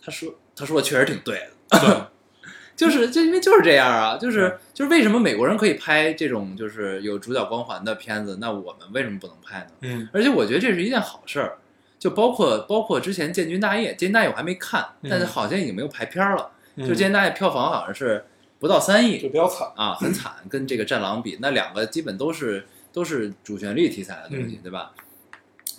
[0.00, 2.02] 他说他说的确实挺对的，对，
[2.76, 9.70] 就是就因为就是这样啊，嗯就是就是为什么美国人可以拍这种就是有主角光环的片子，那我们为什么不能拍呢？
[9.80, 11.58] 嗯而且我觉得这是一件好事儿，
[11.98, 16.50] 就包括包括之前《建军大业》，《建军大业》我还没看，嗯但是好像已经没有排片儿了。
[16.76, 18.24] 嗯就《建军大业》票房好像是
[18.60, 19.68] 不到三亿就比较惨。
[19.74, 24.92] 啊，很惨，跟这个《战狼》比，那两个基本都是都是主旋律题材的东西，嗯对吧？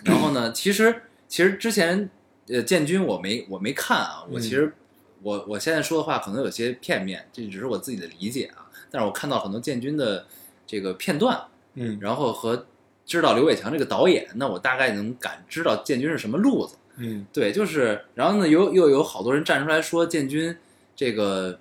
[0.03, 2.09] 然后呢，其实其实之前
[2.47, 4.73] 呃建军我没我没看啊，我嗯其实、
[5.21, 8.67] 我我现在说的话可能有些片面，这只是我自己的理解啊。
[8.91, 10.25] 但是我看到很多建军的
[10.65, 11.39] 这个片段，
[11.75, 12.65] 嗯然后和
[13.09, 16.75] 知道刘伟强这个导演，那我大概能感知道建军是什么路子。
[16.97, 20.55] 嗯对，就是，然后呢，又又有好多人站出来说建军
[20.95, 21.59] 这个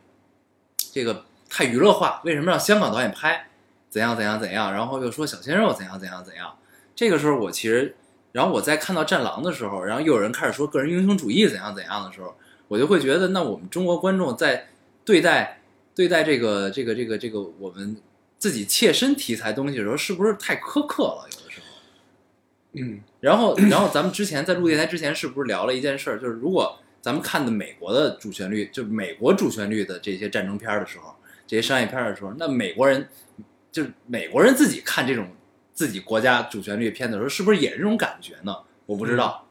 [0.92, 3.48] 这个太娱乐化，为什么让香港导演拍？
[3.88, 4.70] 怎样怎样怎样？
[4.70, 6.54] 然后又说小鲜肉怎样怎样怎样。
[6.94, 7.96] 这个时候我其实，
[8.32, 12.34] 然后我在看到《战狼》的时候，然后又有人开始说个人英雄主义怎样怎样的时候，
[12.68, 14.66] 我就会觉得，那我们中国观众在
[15.02, 15.62] 对待
[15.94, 17.96] 对待这个这个这个这个我们
[18.38, 21.28] 自己切身题材东西的时候，是不是太苛刻了？
[21.32, 21.66] 有的时候，
[22.74, 26.18] 嗯然后， 然后咱们之前在录电台之前，是不是聊了一件事儿？
[26.18, 31.14] 就是如果咱们看的美国的主旋律，就是美国主旋律的这些战争片儿的时候，
[31.46, 33.08] 这些商业片儿的时候，那美国人
[33.72, 35.28] 就是美国人自己看这种
[35.72, 38.56] 自己国家主旋律片的时候，是不是也是这种感觉呢？
[38.86, 39.46] 我不知道，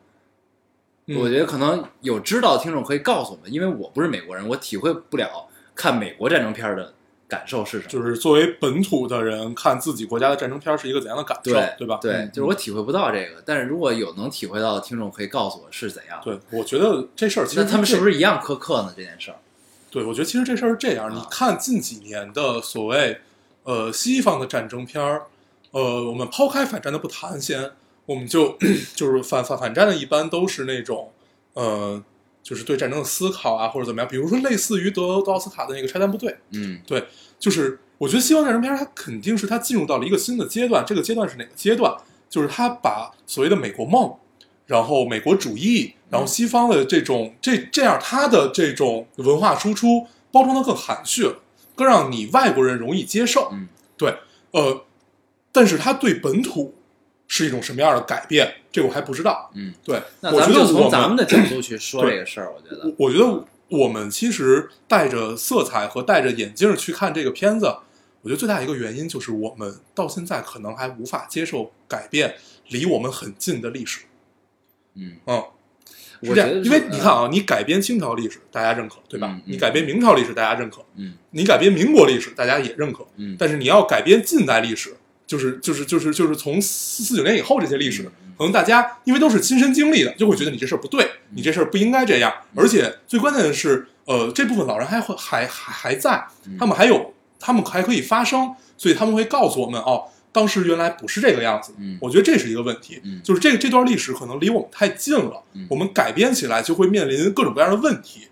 [1.07, 6.93] 嗯我觉得可能有知道的听众可以告诉我们，因为我不是美国人，我体会不了看美国战争片儿的
[7.27, 7.89] 感受是什么。
[7.89, 11.99] 就是作为本土的人看自己国家的战争片是一个怎样的感受，对对吧？
[12.01, 16.19] 对，嗯就是我体会不到这个，但是如果有能体会到的听众，可以告诉我是怎样。
[16.23, 18.93] 对，我觉得这事儿其实那他们是不是是一样苛刻呢？
[18.95, 19.37] 这件事儿，
[19.91, 20.03] 对？
[20.03, 23.19] 我觉得其实这事儿是这样，啊你看近几年的所谓
[23.63, 25.23] 呃西方的战争片儿，
[25.71, 27.71] 呃，我们抛开反战的不谈先，
[28.05, 28.57] 我们就
[28.95, 31.11] 就是反反反战的，一般都是那种
[31.53, 32.01] 呃，
[32.47, 37.05] 就是对战争的思考啊，或者怎么样，比如说类似于德德奥斯卡的那个拆弹部队，嗯对，
[37.37, 41.93] 就是我觉得西方战争片儿它肯定是它进入到了一个新的阶段，这个阶段是哪个阶段？
[42.29, 44.15] 就是它把所谓的美国梦，
[44.65, 51.39] 然后美国主义，然后西方的这种这这样它的这种文化输出包装的更含蓄了，
[51.75, 53.49] 更让你外国人容易接受。
[53.51, 53.67] 嗯
[53.97, 54.15] 对，
[54.51, 54.85] 呃，
[55.51, 56.73] 但是它对本土
[57.27, 59.51] 是一种什么样的改变，这个我还不知道。
[59.53, 67.65] 嗯，对，那我咱们就从咱们的角度去 说这个事儿，我觉得我我觉得我们其实带着色彩和戴着眼镜去看这个片子，
[68.21, 72.35] 我觉得最大一个原因就是我们到现在可能还无法接受改变
[72.69, 74.01] 离我们很近的历史。
[74.95, 75.43] 嗯，嗯，
[76.23, 79.27] 是我觉得，这样因为你看，啊，你改编清朝历史，大家认可，对吧？
[79.31, 83.05] 嗯嗯你改编明朝历史，大家认可；嗯你改编民国历史，大家也认可。
[83.17, 84.95] 嗯，但是你要改编近代历史，
[85.27, 88.03] 就是就是就是就是从四四九年以后这些历史，
[88.37, 92.33] 可能大家因为都是亲身经历的，就会觉得你这事儿不对，你这事儿不应该这样。
[92.55, 101.73] 嗯而且最关键的是，呃，这部分老人还会还还还在嗯，他们还有他们还可以发声，所以他们会告诉我们哦，当时原来不是这个样子。
[101.77, 108.29] 嗯我觉得这是一个问题，嗯就是这个这段历史可能离我们太近了，嗯我们改编起来就会面临各种各样的问题。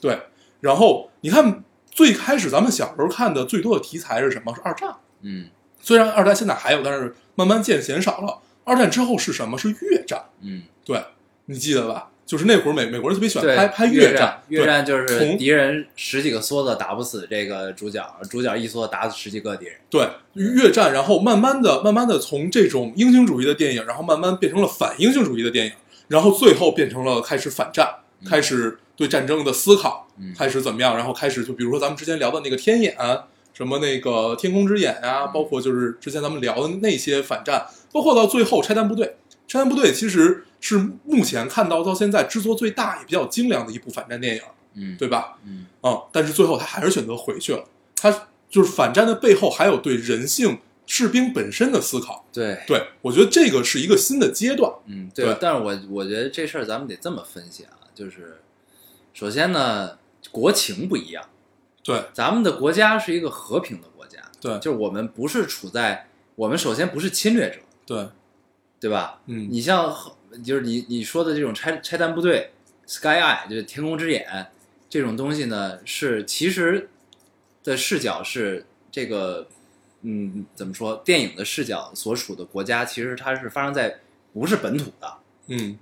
[0.00, 0.18] 对，
[0.60, 4.54] 然后你看最开始咱们小时候看的最多的题材是什么？
[4.54, 4.96] 是二战。
[5.20, 5.48] 嗯
[5.88, 8.40] 虽然二战现在还有，但是慢慢渐减少了。
[8.62, 9.56] 二战之后是什么？
[9.56, 10.22] 是越战。
[10.42, 11.02] 嗯，对，
[11.46, 12.10] 你记得吧？
[12.26, 19.76] 就是那会儿美美国人特别喜欢，拍拍越战，越战就是从敌人十几个梭子打不死这个主角，主角一梭打死十几个敌人。
[19.88, 25.72] 对越战，然后慢慢的、慢慢的从这种英雄主义的电影，然后慢慢变成了反英雄主义的电影，
[26.08, 27.88] 然后最后变成了开始反战，
[28.20, 32.94] 嗯开始对战争的思考，嗯开始怎么样，然后开始就比如说咱们之前聊的那个天眼，
[33.58, 39.16] 什么那个天空之眼呀、嗯包括就是之前咱们聊的那些反战，包括到最后拆弹部队，
[39.48, 44.42] 拆弹部队其实是目前看到到现在制作最大也比较精良的一部反战电影，
[44.74, 45.36] 嗯，对吧？
[45.44, 47.64] 嗯啊、但是最后他还是选择回去了。
[47.96, 52.24] 他就是反战的背后还有对人性、士兵本身的思考。
[52.32, 54.72] 对，对我觉得这个是一个新的阶段。
[54.86, 55.36] 嗯对对。
[55.40, 58.40] 但是我我觉得这事儿咱们得这么分析啊，就是
[59.12, 59.98] 首先呢，
[60.30, 61.24] 国情不一样，
[61.94, 62.04] 对。
[62.12, 64.58] 咱们的国家是一个和平的国家，对。
[64.58, 68.08] 就是我们不是处在我们首先不是侵略者，对，
[68.78, 69.20] 对吧？
[69.26, 69.94] 嗯，你像
[70.44, 72.50] 就是你你说的这种拆拆弹部队
[72.86, 74.46] ，Sky Eye 就是天空之眼
[74.88, 76.88] 这种东西呢，是其实
[77.64, 79.48] 的视角是这个，
[80.02, 80.96] 嗯，怎么说？
[81.04, 83.98] 电影的视角所处的国家，其实它是发生在
[84.32, 85.14] 不是本土的，
[85.48, 85.78] 嗯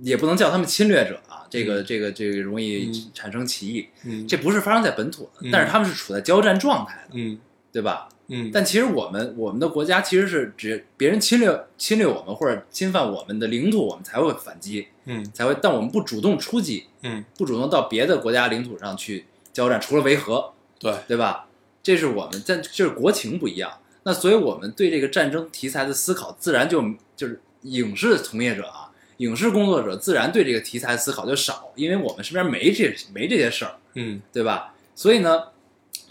[0.00, 3.88] 也不能叫他们侵略者啊，这个这个这个容易嗯产生歧义。
[4.04, 7.38] 嗯，这不是发生在本土的嗯，但是他们是处在交战状态的，嗯
[7.72, 8.08] 对吧？
[8.28, 21.46] 嗯，但其实我们我们的国家其实是指别人侵略侵略我们或者侵犯我们的领土，我们才会反击，嗯才会，但我们不主动出击，嗯不主动到别的国家领土上去交战，除了维和，对，对吧？
[21.82, 23.72] 这是我们，但就是国情不一样。
[24.02, 26.82] 那所以我们对这个战争题材的思考，自然就
[27.16, 28.87] 就是影视从业者啊，
[29.18, 34.74] 影视工作者自然对这个题材思考就少，因为我们身边没这没这些事儿，嗯对吧？
[34.94, 35.44] 所以呢，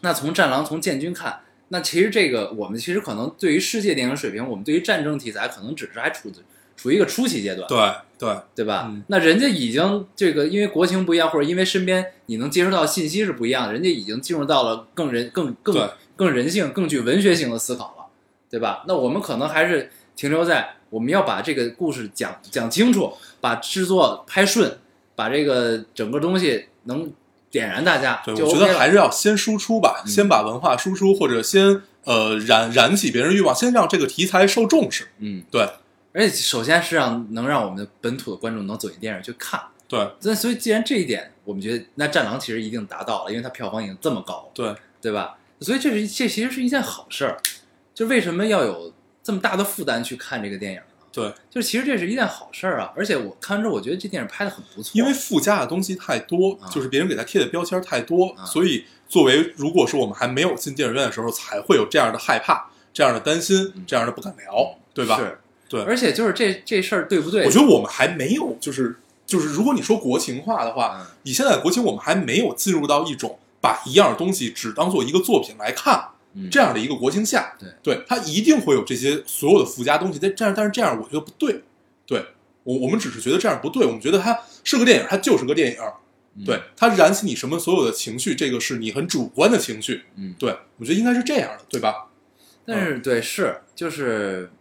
[0.01, 6.31] 那从《战狼》从建军看，那其实这个我们其实可能对于世界电影水平，我们对于战争题材可能只是还处
[6.75, 8.85] 处于一个初期阶段，对对，对吧？
[8.89, 18.05] 嗯那人家已经这个因为国情不一样，或者因为身边你能接收到信息是不一样的，人家已经进入到了更人更更更人性、更具文学性的思考了，
[18.49, 18.83] 对吧？
[18.87, 24.77] 那我们可能还是停留在我们要把这个故事讲讲清楚，把制作拍顺，
[25.15, 27.11] 把这个整个东西能
[27.49, 35.07] 点燃大家，我觉得还是要先输出吧，嗯先把文化输出，或者先呃燃燃起别人欲望，先让这个题材受重视。
[35.19, 35.61] 嗯，对
[36.13, 39.61] 而且首先是让能让我们的本土的观众能走进电影去看。
[39.87, 45.37] 对那所以既然这一点，我们觉得那《战狼》其实一定达到了，因为它票房已经这么高了，对，对吧？
[45.61, 47.37] 所以这是这其实是一件好事儿。
[47.93, 48.93] 就为什么要有
[49.27, 50.85] 这么大的负担去看这个电影呢？
[51.11, 52.93] 对，就是其实这是一件好事儿啊。
[52.95, 65.17] 而且我看完之后，我觉得这电影拍的很不错，因为附加的东西太多，啊就是别人给他贴的标签太多，啊所以作为如果说我们还没有进电影院的时候，才会有这样的害怕、这样的担心、嗯这样的不敢聊，对吧？
[65.17, 67.43] 是，对而且就是这这事儿对不对？
[67.43, 76.13] 我觉得我们还没有，就是就是，如果你说国情化的话，嗯以现在的国情，我们还没有进入到一种把一样东西只当做一个作品来看嗯
[76.51, 77.69] 这样的一个国情下，对。
[77.81, 80.19] 对，它一定会有这些所有的附加东西。
[80.21, 81.63] 但这样，但是这样我觉得不对，
[82.05, 82.25] 对
[82.63, 85.77] 我我们只是觉得这样不对，我们觉得它是个电影，它就是个电影，
[86.35, 86.45] 嗯。
[86.45, 92.09] 对，它燃起你什么所有的情绪，这个是你很主观的情绪，嗯，对我觉得应该是这样的，对吧？
[92.65, 94.51] 但是对是就是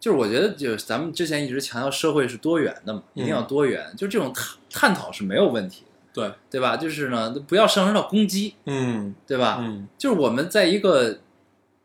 [0.00, 5.87] 就是我觉得就是咱们之前一直强调社会是多元的嘛，一定要多元，就这种探探讨是没有问题的，
[6.18, 6.76] 对，对吧？
[6.76, 9.58] 就是呢，不要上升到攻击，嗯对吧？
[9.60, 11.20] 嗯就是我们在一个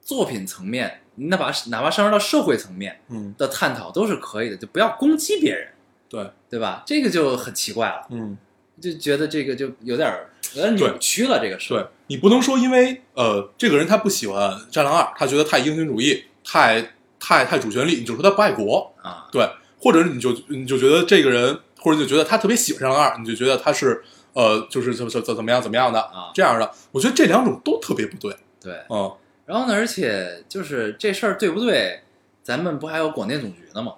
[0.01, 5.67] 作品层面，哪怕哪怕上升到社会层面嗯，的探讨都是可以的，就不要攻击别人，
[6.09, 6.84] 对，对吧？
[6.86, 8.38] 这个就很奇怪了，嗯。
[8.81, 10.11] 就觉得这个就有点
[10.55, 16.81] 有点扭曲了，这个事儿对你不能说因为呃这个人他不喜欢《战狼二》，他觉得太英雄主义，太
[17.19, 19.47] 太太主旋律，你就说他不爱国，啊，对，
[19.79, 24.03] 或者你就你就觉得这个人，或者就觉得他特别喜欢《战狼二》，你就觉得他是
[24.34, 28.73] 呃就是怎怎怎怎么样怎么样的啊这样的，我觉得这两种都特别不对，对。
[28.89, 29.11] 嗯
[29.45, 32.01] 然后呢，而且就是这事儿对不对？
[32.43, 33.93] 咱们不还有广电总局呢吗？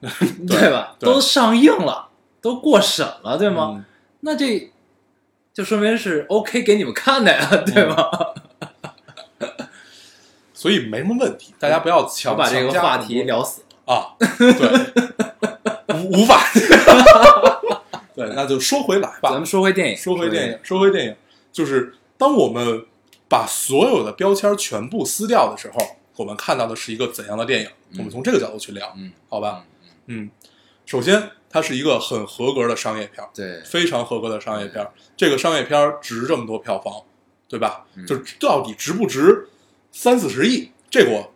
[0.48, 0.96] 对吧？
[0.98, 2.08] 对都上映了，
[2.40, 3.72] 都过审了，对吗？
[3.76, 3.84] 嗯
[4.22, 4.70] 那这
[5.54, 7.96] 就说明是 OK 给你们看的呀，对吗？
[10.52, 13.62] 所以没什么问题，大家不要 我强把这个话题聊死。
[13.86, 16.38] 啊，对，无无法，
[18.26, 21.16] 对，那就说回来吧，咱们说回电影，说回电影，说回电影，
[21.52, 22.84] 就是当我们
[23.28, 27.68] 把所有的标签全部撕掉的时候，我们看到的是一个怎样的电影？
[27.92, 29.64] 嗯我们从这个角度去聊，嗯，好吧？
[30.06, 30.30] 嗯，
[30.86, 34.92] 首先它是一个很合格的商业片儿，对，非常合格的商业片儿。
[35.16, 37.02] 这个商业片儿值这么多票房，
[37.48, 37.86] 对吧？
[37.96, 39.48] 嗯就到底值不值
[39.90, 40.70] 三四十亿？
[40.88, 41.32] 这个我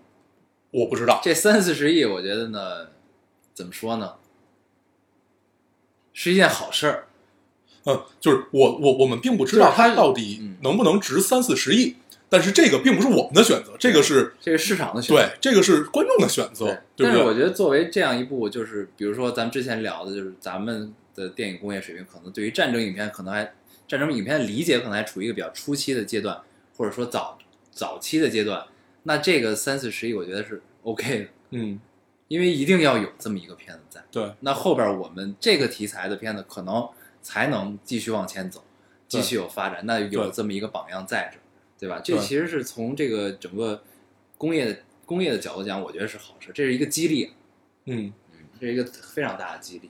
[0.70, 1.20] 我不知道。
[1.24, 2.88] 这三四十亿，我觉得呢，
[3.52, 4.14] 怎么说呢，
[6.14, 7.06] 是一件好事儿。
[7.84, 11.96] 嗯，就是我我我们并不知道它它到底嗯能不能值三四十亿，
[12.30, 16.64] 但是这个并不是我们的选择，这个是这个市场的选择对，这个是观众的选择，
[16.96, 17.18] 对但是？
[17.18, 23.52] 我觉得作为这样一部，就是比如说咱们之前聊的，就是咱们的电影工业水平，可能对于战争影片可能还
[23.86, 26.40] 战争影片的理解可能还处于一个比较初期的阶段，
[26.78, 27.36] 或者说早
[27.70, 28.64] 早期的阶段。
[29.02, 31.78] 那这个三四十亿，我觉得是 OK 的，嗯，
[32.34, 34.02] 因为一定要有这么一个片子在。
[34.10, 36.88] 对，那后边我们这个题材的片子可能
[37.22, 38.64] 才能继续往前走，
[39.06, 39.86] 继续有发展。
[39.86, 41.42] 那有这么一个榜样在这儿，
[41.78, 42.00] 对吧？
[42.02, 43.84] 这其实是从这个整个
[44.36, 44.76] 工业的
[45.06, 47.30] 工业的角度讲，我觉得是好事，这是一个激励，
[47.84, 49.88] 嗯，嗯，这是一个非常大的激励。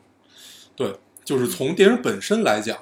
[0.76, 2.78] 对，就是从电影本身来讲，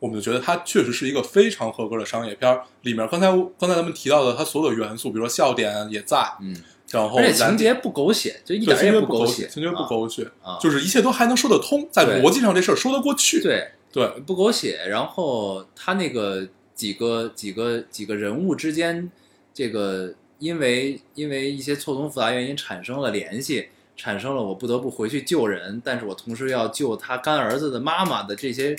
[0.00, 2.64] 我们就觉得它确实是一个非常合格的商业片儿。
[2.80, 6.56] 里面刚才刚才咱们提到的，它所有的元素，比如说笑点也在，嗯，
[6.92, 13.42] 然后而且情节不狗血，就一点也不狗血，情节不狗血，啊，就是一切都还能说得通，在对逻辑上这事儿说得过去。
[13.42, 14.86] 对对不狗血。
[14.88, 19.10] 然后他那个几个几个几个人物之间，
[19.54, 28.76] 这个因为因为一些错综复杂原因产生了联系，产生了我不得不回去救人，但是我同时要救他干儿子的妈妈的这些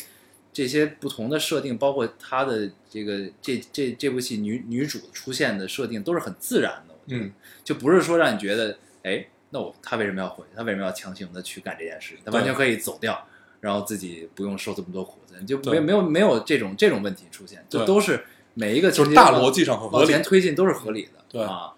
[0.51, 7.31] 这些不同的设定，包括他的这个这这这部戏女女主出现的设定都是很自然的，嗯，
[7.63, 10.49] 就不是说让你觉得，哎，那我他为什么要回去？
[10.55, 12.15] 他为什么要强行的去干这件事？
[12.25, 13.25] 他完全可以走掉，
[13.59, 15.73] 然后自己不用受这么多苦，就对。
[15.73, 20.05] 没没有没有这种这种问题出现，就都是每一个就是大逻辑上和合理。
[20.05, 20.23] 往前。
[20.23, 21.41] 推进都是合理的，对。
[21.43, 21.71] 啊。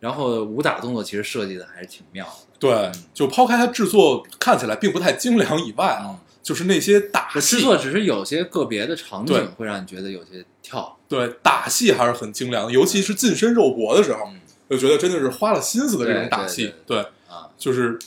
[0.00, 6.18] 然后武打动作其实设计的还是挺妙的，对，就抛开它制作看起来并不太精良以外啊，嗯。
[6.42, 7.58] 就是那些打戏。
[7.58, 14.40] 制，作只是有些个别的场景会让你觉得有些跳，对打戏还是很精良的，尤其是近身肉搏的时候，嗯
[14.72, 17.98] 就觉得真的是花了心思的这种打戏，对对，啊，就是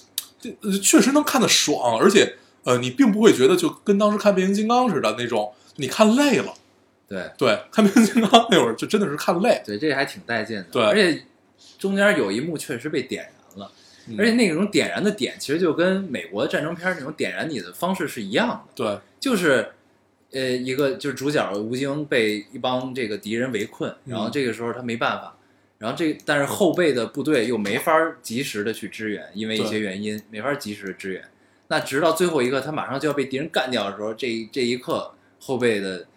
[0.81, 6.53] 确实能看得爽，而且呃，你并不会觉得就跟当时看变形金刚似的那种，你看累了。
[7.07, 11.23] 对对，看变形金刚 那会儿就真的是看累，对，这还挺带劲的，对而且
[11.77, 13.71] 中间有一幕确实被点燃了。
[14.07, 19.67] 嗯而且那种点燃的点，其实就跟美国的战争片那种点燃你的方式是一样的，对，就是，
[20.31, 25.35] 呃，一个就是主角吴京被一帮这个敌人围困，嗯然后这个时候他没办法，
[25.85, 31.23] 然后这但是后备的部队又没法儿及时的去支援，因为一些原因没法儿及时的支援。
[31.67, 36.07] 那直到最后一个，他马上就要被敌人干掉的时候，这这一刻后备的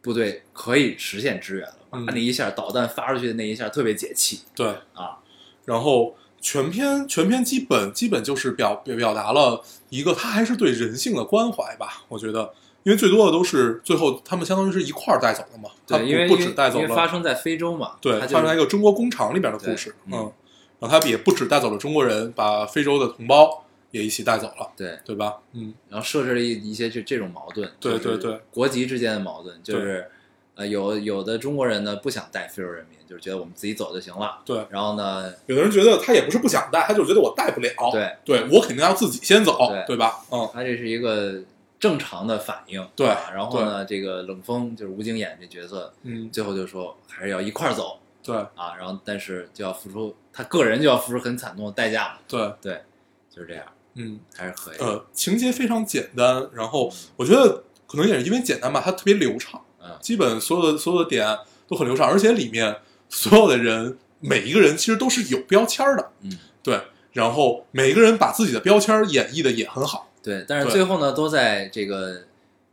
[0.00, 5.18] 部队可以实现支援了，嗯啪那一下导弹发出去的那一下特别解气对，啊，
[5.64, 12.54] 然后全篇全篇基本基本就是表表表达了一个他还是对人性的关怀吧，我觉得，
[12.86, 20.32] 因为最多的都是最后他们相当于是一块儿带走的嘛，他对，不因为不止带走因为发了，生在非洲嘛，对，它就发生在一个中国工厂里边的故事，对嗯嗯，
[20.78, 25.34] 然后他也不止带走了中国人，把非洲的同胞也一起带走了，对，对吧？
[25.52, 28.40] 嗯，然后设置了一一些这这种矛盾，对就是对对。
[28.52, 30.06] 国籍之间的矛盾，就是
[30.54, 40.20] 呃有有的中国人呢不想带非洲人民，就是觉得我们自己走就行了，对，然后呢，有的人觉得他也不是不想带，他就觉得我带不了，对，对我肯定要自己先走，对对吧？
[40.30, 41.40] 嗯，他这是一个
[41.78, 48.34] 正常的反应，对啊然后呢，这个冷风就是吴京演这角色，嗯，最后就说还是要一块儿走对。
[48.54, 52.82] 啊，然后但是就要付出他个人就要付出很惨痛的代价嘛，对，对，
[53.30, 53.64] 就是这样，
[53.94, 59.96] 嗯，还是可以，呃，情节非常简单，然后我觉得可能也是因为简单吧，它特别流畅，嗯。
[60.00, 62.76] 基本所有的所有的点都很流畅，而且里面
[63.08, 66.80] 所有的人每一个人其实都是有标签儿的，嗯，对，
[67.12, 72.24] 然后每个人把自己的标签儿演绎的也很好，对，但是最后呢，都在这个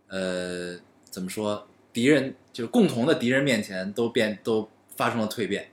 [0.07, 0.75] 呃
[1.11, 5.69] 怎么说，敌人就是共同的敌人面前都变都发生了蜕变，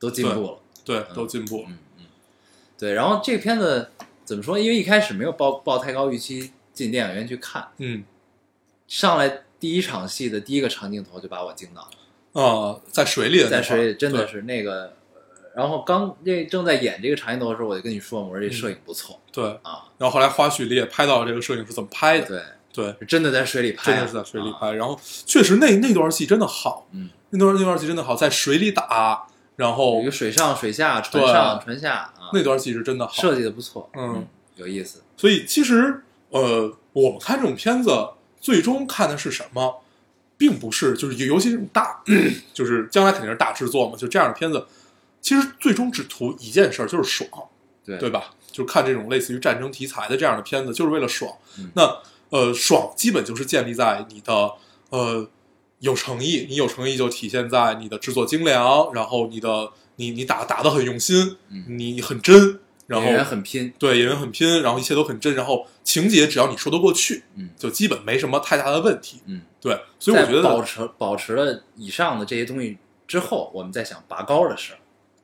[0.00, 0.58] 都进步了。
[0.84, 2.04] 对，都进步了，嗯嗯，
[2.76, 2.94] 对。
[2.94, 3.88] 然后这个片子
[4.24, 4.58] 怎么说？
[4.58, 8.02] 因为一开始没有抱抱太高预期进电影院去看，嗯，
[8.88, 11.88] 上来第一场戏的第一个长镜头就把我惊到
[12.32, 14.96] 了，啊，在水里的在水里真的是那个。
[15.56, 29.26] 呃然后刚那正在演这个长镜头的时候，我就跟你说嘛，我说这摄影不错、对，啊，然后后来花絮里也拍到了这个摄影是怎么拍的，对，对，是真的在水里拍啊，真的是在水里啊拍，然后确实那那段戏真的好，嗯，那段那段戏真的好，在水里打，
[29.56, 34.26] 然后水上、水下、船对上、船下啊，那段戏是真的好，设计的不错，嗯，
[34.56, 37.90] 有意思，所以其实呃，我们看这种片子，
[38.38, 39.82] 最终看的是什么，
[40.36, 42.02] 并不是就是尤其这种大，
[42.52, 44.66] 就是将来肯定是大制作嘛，就这样的片子，
[45.20, 47.28] 其实最终只图一件事儿，就是爽，
[47.84, 48.34] 对对吧？
[48.50, 51.32] 就是看这种类似于战争题材的这样的片子，就是为了爽。
[51.58, 51.98] 嗯那
[52.30, 54.50] 呃，爽基本就是建立在你的
[54.90, 55.28] 呃
[55.78, 62.58] 有诚意，你有诚意就体现在你的制作精良，然后你的你你打打的很用心，嗯你很真，
[62.88, 69.20] 然后演员很拼，对演员很拼，然后一切都很真，然后情节只要你说得过去，嗯就基本没什么太大的问题。
[69.26, 74.78] 嗯，对，所以我觉得保，持保持了以上的这些东西之后，我们再想拔高的事儿，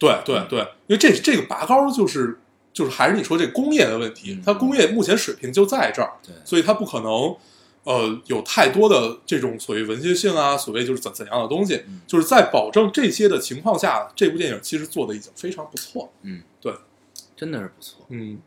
[0.07, 0.47] 对对嗯。
[0.49, 2.39] 对，因为这这个拔高就是
[2.73, 7.35] 就是还是你说这工业的问题嗯，它工业目前水平就在这儿，对，所以它不可能。
[7.85, 12.01] 呃，有太多的这种所谓文学性啊，所谓就是怎怎样的东西，嗯。
[12.07, 16.11] 就是在保证这些的情况下，这部电影其实做的已经非常不错了。
[16.23, 16.73] 嗯，对，
[17.35, 18.39] 真的是不错，嗯，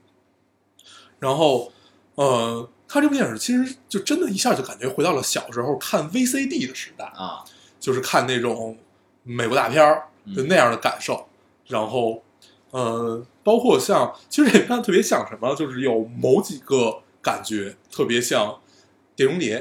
[1.19, 1.69] 然后
[2.15, 7.43] 呃，看这部电影其实就真的一下就感觉回到了小时候看 VCD 的时代，啊，
[7.77, 8.77] 就是看那种
[9.23, 10.33] 美国大片儿嗯。
[10.33, 11.27] 的那样的感受。
[11.67, 12.23] 然后
[12.71, 18.47] 呃，包括像其实也看特别像什么，就是有某几个感觉特别像
[19.15, 19.59] 《碟中谍》，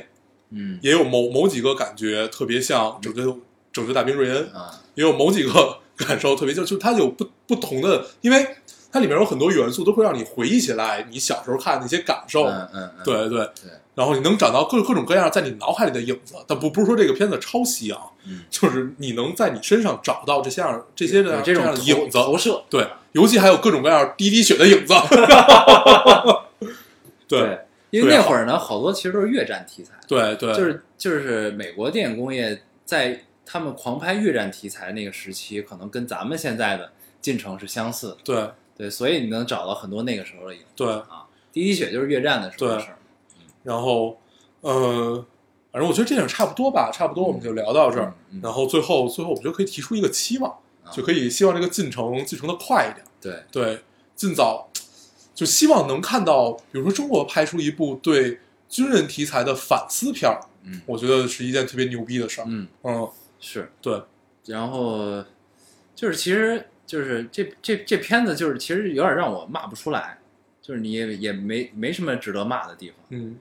[0.51, 3.39] 嗯也有某某几个感觉特别像《拯救
[3.73, 4.51] 拯救大兵瑞恩》。
[4.57, 8.57] 啊，也有某几个 感受特别，就就它有不不同的，因为
[8.95, 24.95] 它里面有很多元素都会让你回忆起来你小时候看的那些感受，嗯对对，对，然后你能找到各各种各样在你脑海里的影子，但不不是说这个片子抄袭啊，嗯，就是你能在你身上找到这些样这些的这种样的影子，投投射，对，尤其还有各种各样滴滴血的影子，
[27.27, 27.59] 对
[27.91, 41.27] 因为那会儿呢，好多其实都是越战题材，对对，就是就是美国电影工业在他们狂拍越战题材那个时期，可能跟咱们现在的进程是相似，对对，所以你能找到很多那个时候的影子对，啊。
[41.53, 42.99] 滴滴血就是越战的时候的事儿，
[43.63, 44.19] 然后
[44.61, 45.25] 呃，
[45.71, 48.13] 反正我觉得这点差不多吧，差不多我们就聊到这儿。
[48.43, 50.51] 然后最后最后我们就可以提出一个期望，
[50.83, 53.85] 啊就可以希望这个进程进程的快一点，对，对，
[54.17, 54.69] 尽早
[55.33, 62.45] 就希望能看到，比如说中国拍出一部对军人题材的反思片儿，嗯我觉得是一件特别牛逼的事儿。
[62.49, 63.09] 嗯嗯，
[63.39, 64.03] 是，对，
[64.47, 65.23] 然后
[65.95, 70.21] 就是其实就是这这这片子就是其实有点让我骂不出来，
[70.63, 73.37] 就是你也也没没什么值得骂的地方，嗯，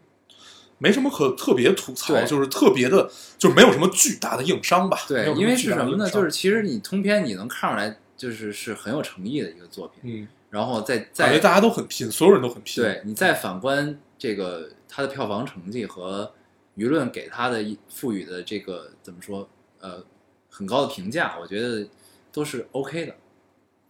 [0.80, 4.98] 没什么可特别吐槽，就是特别的，就是没有什么巨大的硬伤吧。
[5.08, 6.10] 对，因为是什么呢？
[6.10, 12.84] 就是其实你通篇你能看出来，就是是很有诚意的一个作品，嗯，然后再再感觉大家都很拼，所有人都很拼。
[12.84, 16.34] 对你再反观这个他的票房成绩和
[16.76, 19.48] 舆论给他的赋予的这个怎么说
[19.80, 20.04] 呃
[20.50, 21.88] 很高的评价，我觉得
[22.32, 23.16] 都是 OK 的，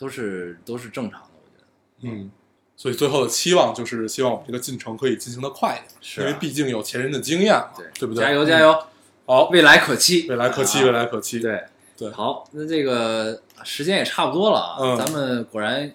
[0.04, 2.30] 都是都是正常的，我觉得嗯，
[2.76, 8.22] 所以最后的期望就是希望我们这个进程可以进行的快一点，是啊因为毕竟有前人的经验嘛，对对不对？
[8.22, 8.78] 加油加油，
[9.26, 11.40] 好，未来可期，未来可期，啊未来可期。
[11.40, 11.64] 对
[11.98, 15.90] 对好，那这个时间也差不多了啊，嗯咱们果然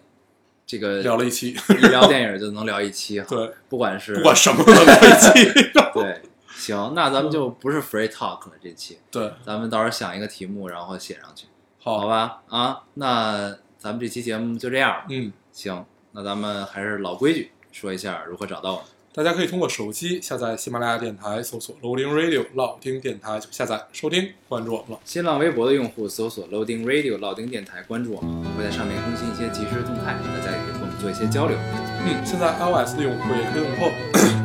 [0.67, 3.27] 这个聊了一期，一聊电影就能聊一期哈。
[3.29, 5.53] 对，不管是不管什么都聊一期。
[5.93, 6.23] 对，
[6.57, 11.47] 行，那咱们就不是 free talk 了，这期对，咱们到时候想一个题目，然后写上去，
[11.83, 12.43] 好好，吧？
[12.49, 13.55] 啊，那
[13.89, 15.03] 咱们这期节目就这样。
[15.09, 15.83] 嗯，行，
[16.13, 18.85] 那咱们还是老规矩，说一下如何找到我们。
[19.15, 25.01] 大家可以通过手机下载喜马拉雅电台，搜索 Loading Radio 老丁电台就下载收听，关注我们了。
[25.07, 31.57] 新浪微博的用户搜索 Loading Radio 老丁电台，关注我们，会在上面更新一些即时动态，大家也可以做一些交流。
[32.05, 33.93] 嗯，现在 iOS 的用户也可以用 Pod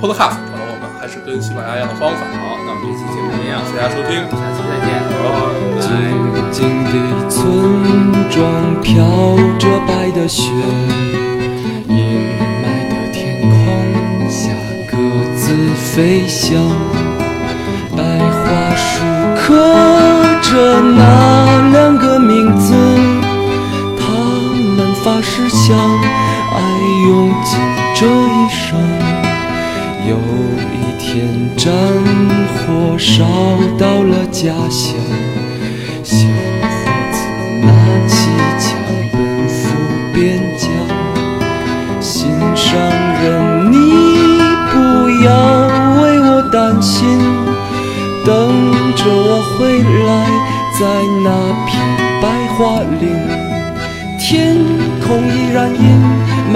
[0.01, 2.21] Podcast 找到我们，还是跟喜马拉雅一样的方法。
[2.23, 5.27] 好，那我们这期节目这样，谢谢大家收听，下期再见，拜拜。
[5.81, 5.83] 拜。
[6.53, 6.93] 静的
[7.29, 7.33] 村
[8.29, 8.37] 庄
[8.81, 8.93] 飘
[9.57, 10.51] 着白的雪，
[11.87, 11.95] 阴
[12.61, 13.51] 霾的天空
[14.29, 14.41] 下
[14.91, 14.93] 各
[15.35, 15.43] 自
[15.75, 16.53] 飞翔。
[17.95, 19.03] 白桦树
[19.35, 19.41] 刻
[20.41, 21.01] 着那
[21.71, 22.73] 两个名字，
[23.99, 24.03] 他
[24.75, 25.92] 们发誓相爱
[27.05, 27.59] 用尽
[27.95, 28.79] 这一生。
[30.07, 30.15] 有
[30.73, 31.11] 一天，
[31.57, 31.71] 战
[32.53, 33.23] 火烧
[33.77, 34.95] 到了家乡。
[36.03, 36.61] 小伙
[37.11, 37.15] 子
[37.61, 37.67] 拿
[38.07, 38.13] 起
[38.59, 38.63] 枪
[39.11, 39.15] 奔
[39.47, 39.59] 赴
[40.13, 40.17] 边
[40.57, 40.63] 疆，
[42.01, 42.71] 心上
[43.21, 43.75] 人，你
[44.71, 44.73] 不
[45.23, 45.27] 要
[46.01, 46.99] 为我担心，
[48.25, 48.31] 等
[48.95, 50.11] 着我回来，
[50.79, 50.81] 在
[51.23, 51.27] 那
[51.65, 51.71] 片
[52.21, 52.23] 白
[52.57, 53.03] 桦林。
[54.19, 54.55] 天
[55.05, 55.81] 空依然阴
[56.51, 56.55] 霾，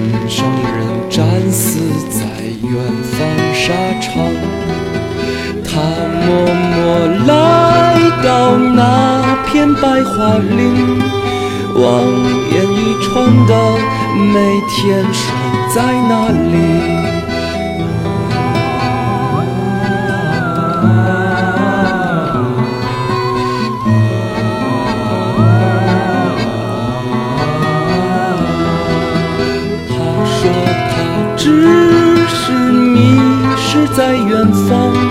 [5.73, 6.27] 他默
[6.73, 7.31] 默来
[8.21, 10.99] 到那片白桦林，
[11.75, 11.81] 望
[12.51, 13.09] 眼欲穿
[13.47, 13.51] 的
[14.33, 15.31] 每天守
[15.73, 16.53] 在那里。
[29.87, 29.89] 他
[30.25, 30.39] 说
[30.91, 30.93] 他
[31.37, 31.41] 只
[32.27, 33.17] 是迷
[33.55, 35.10] 失在远方。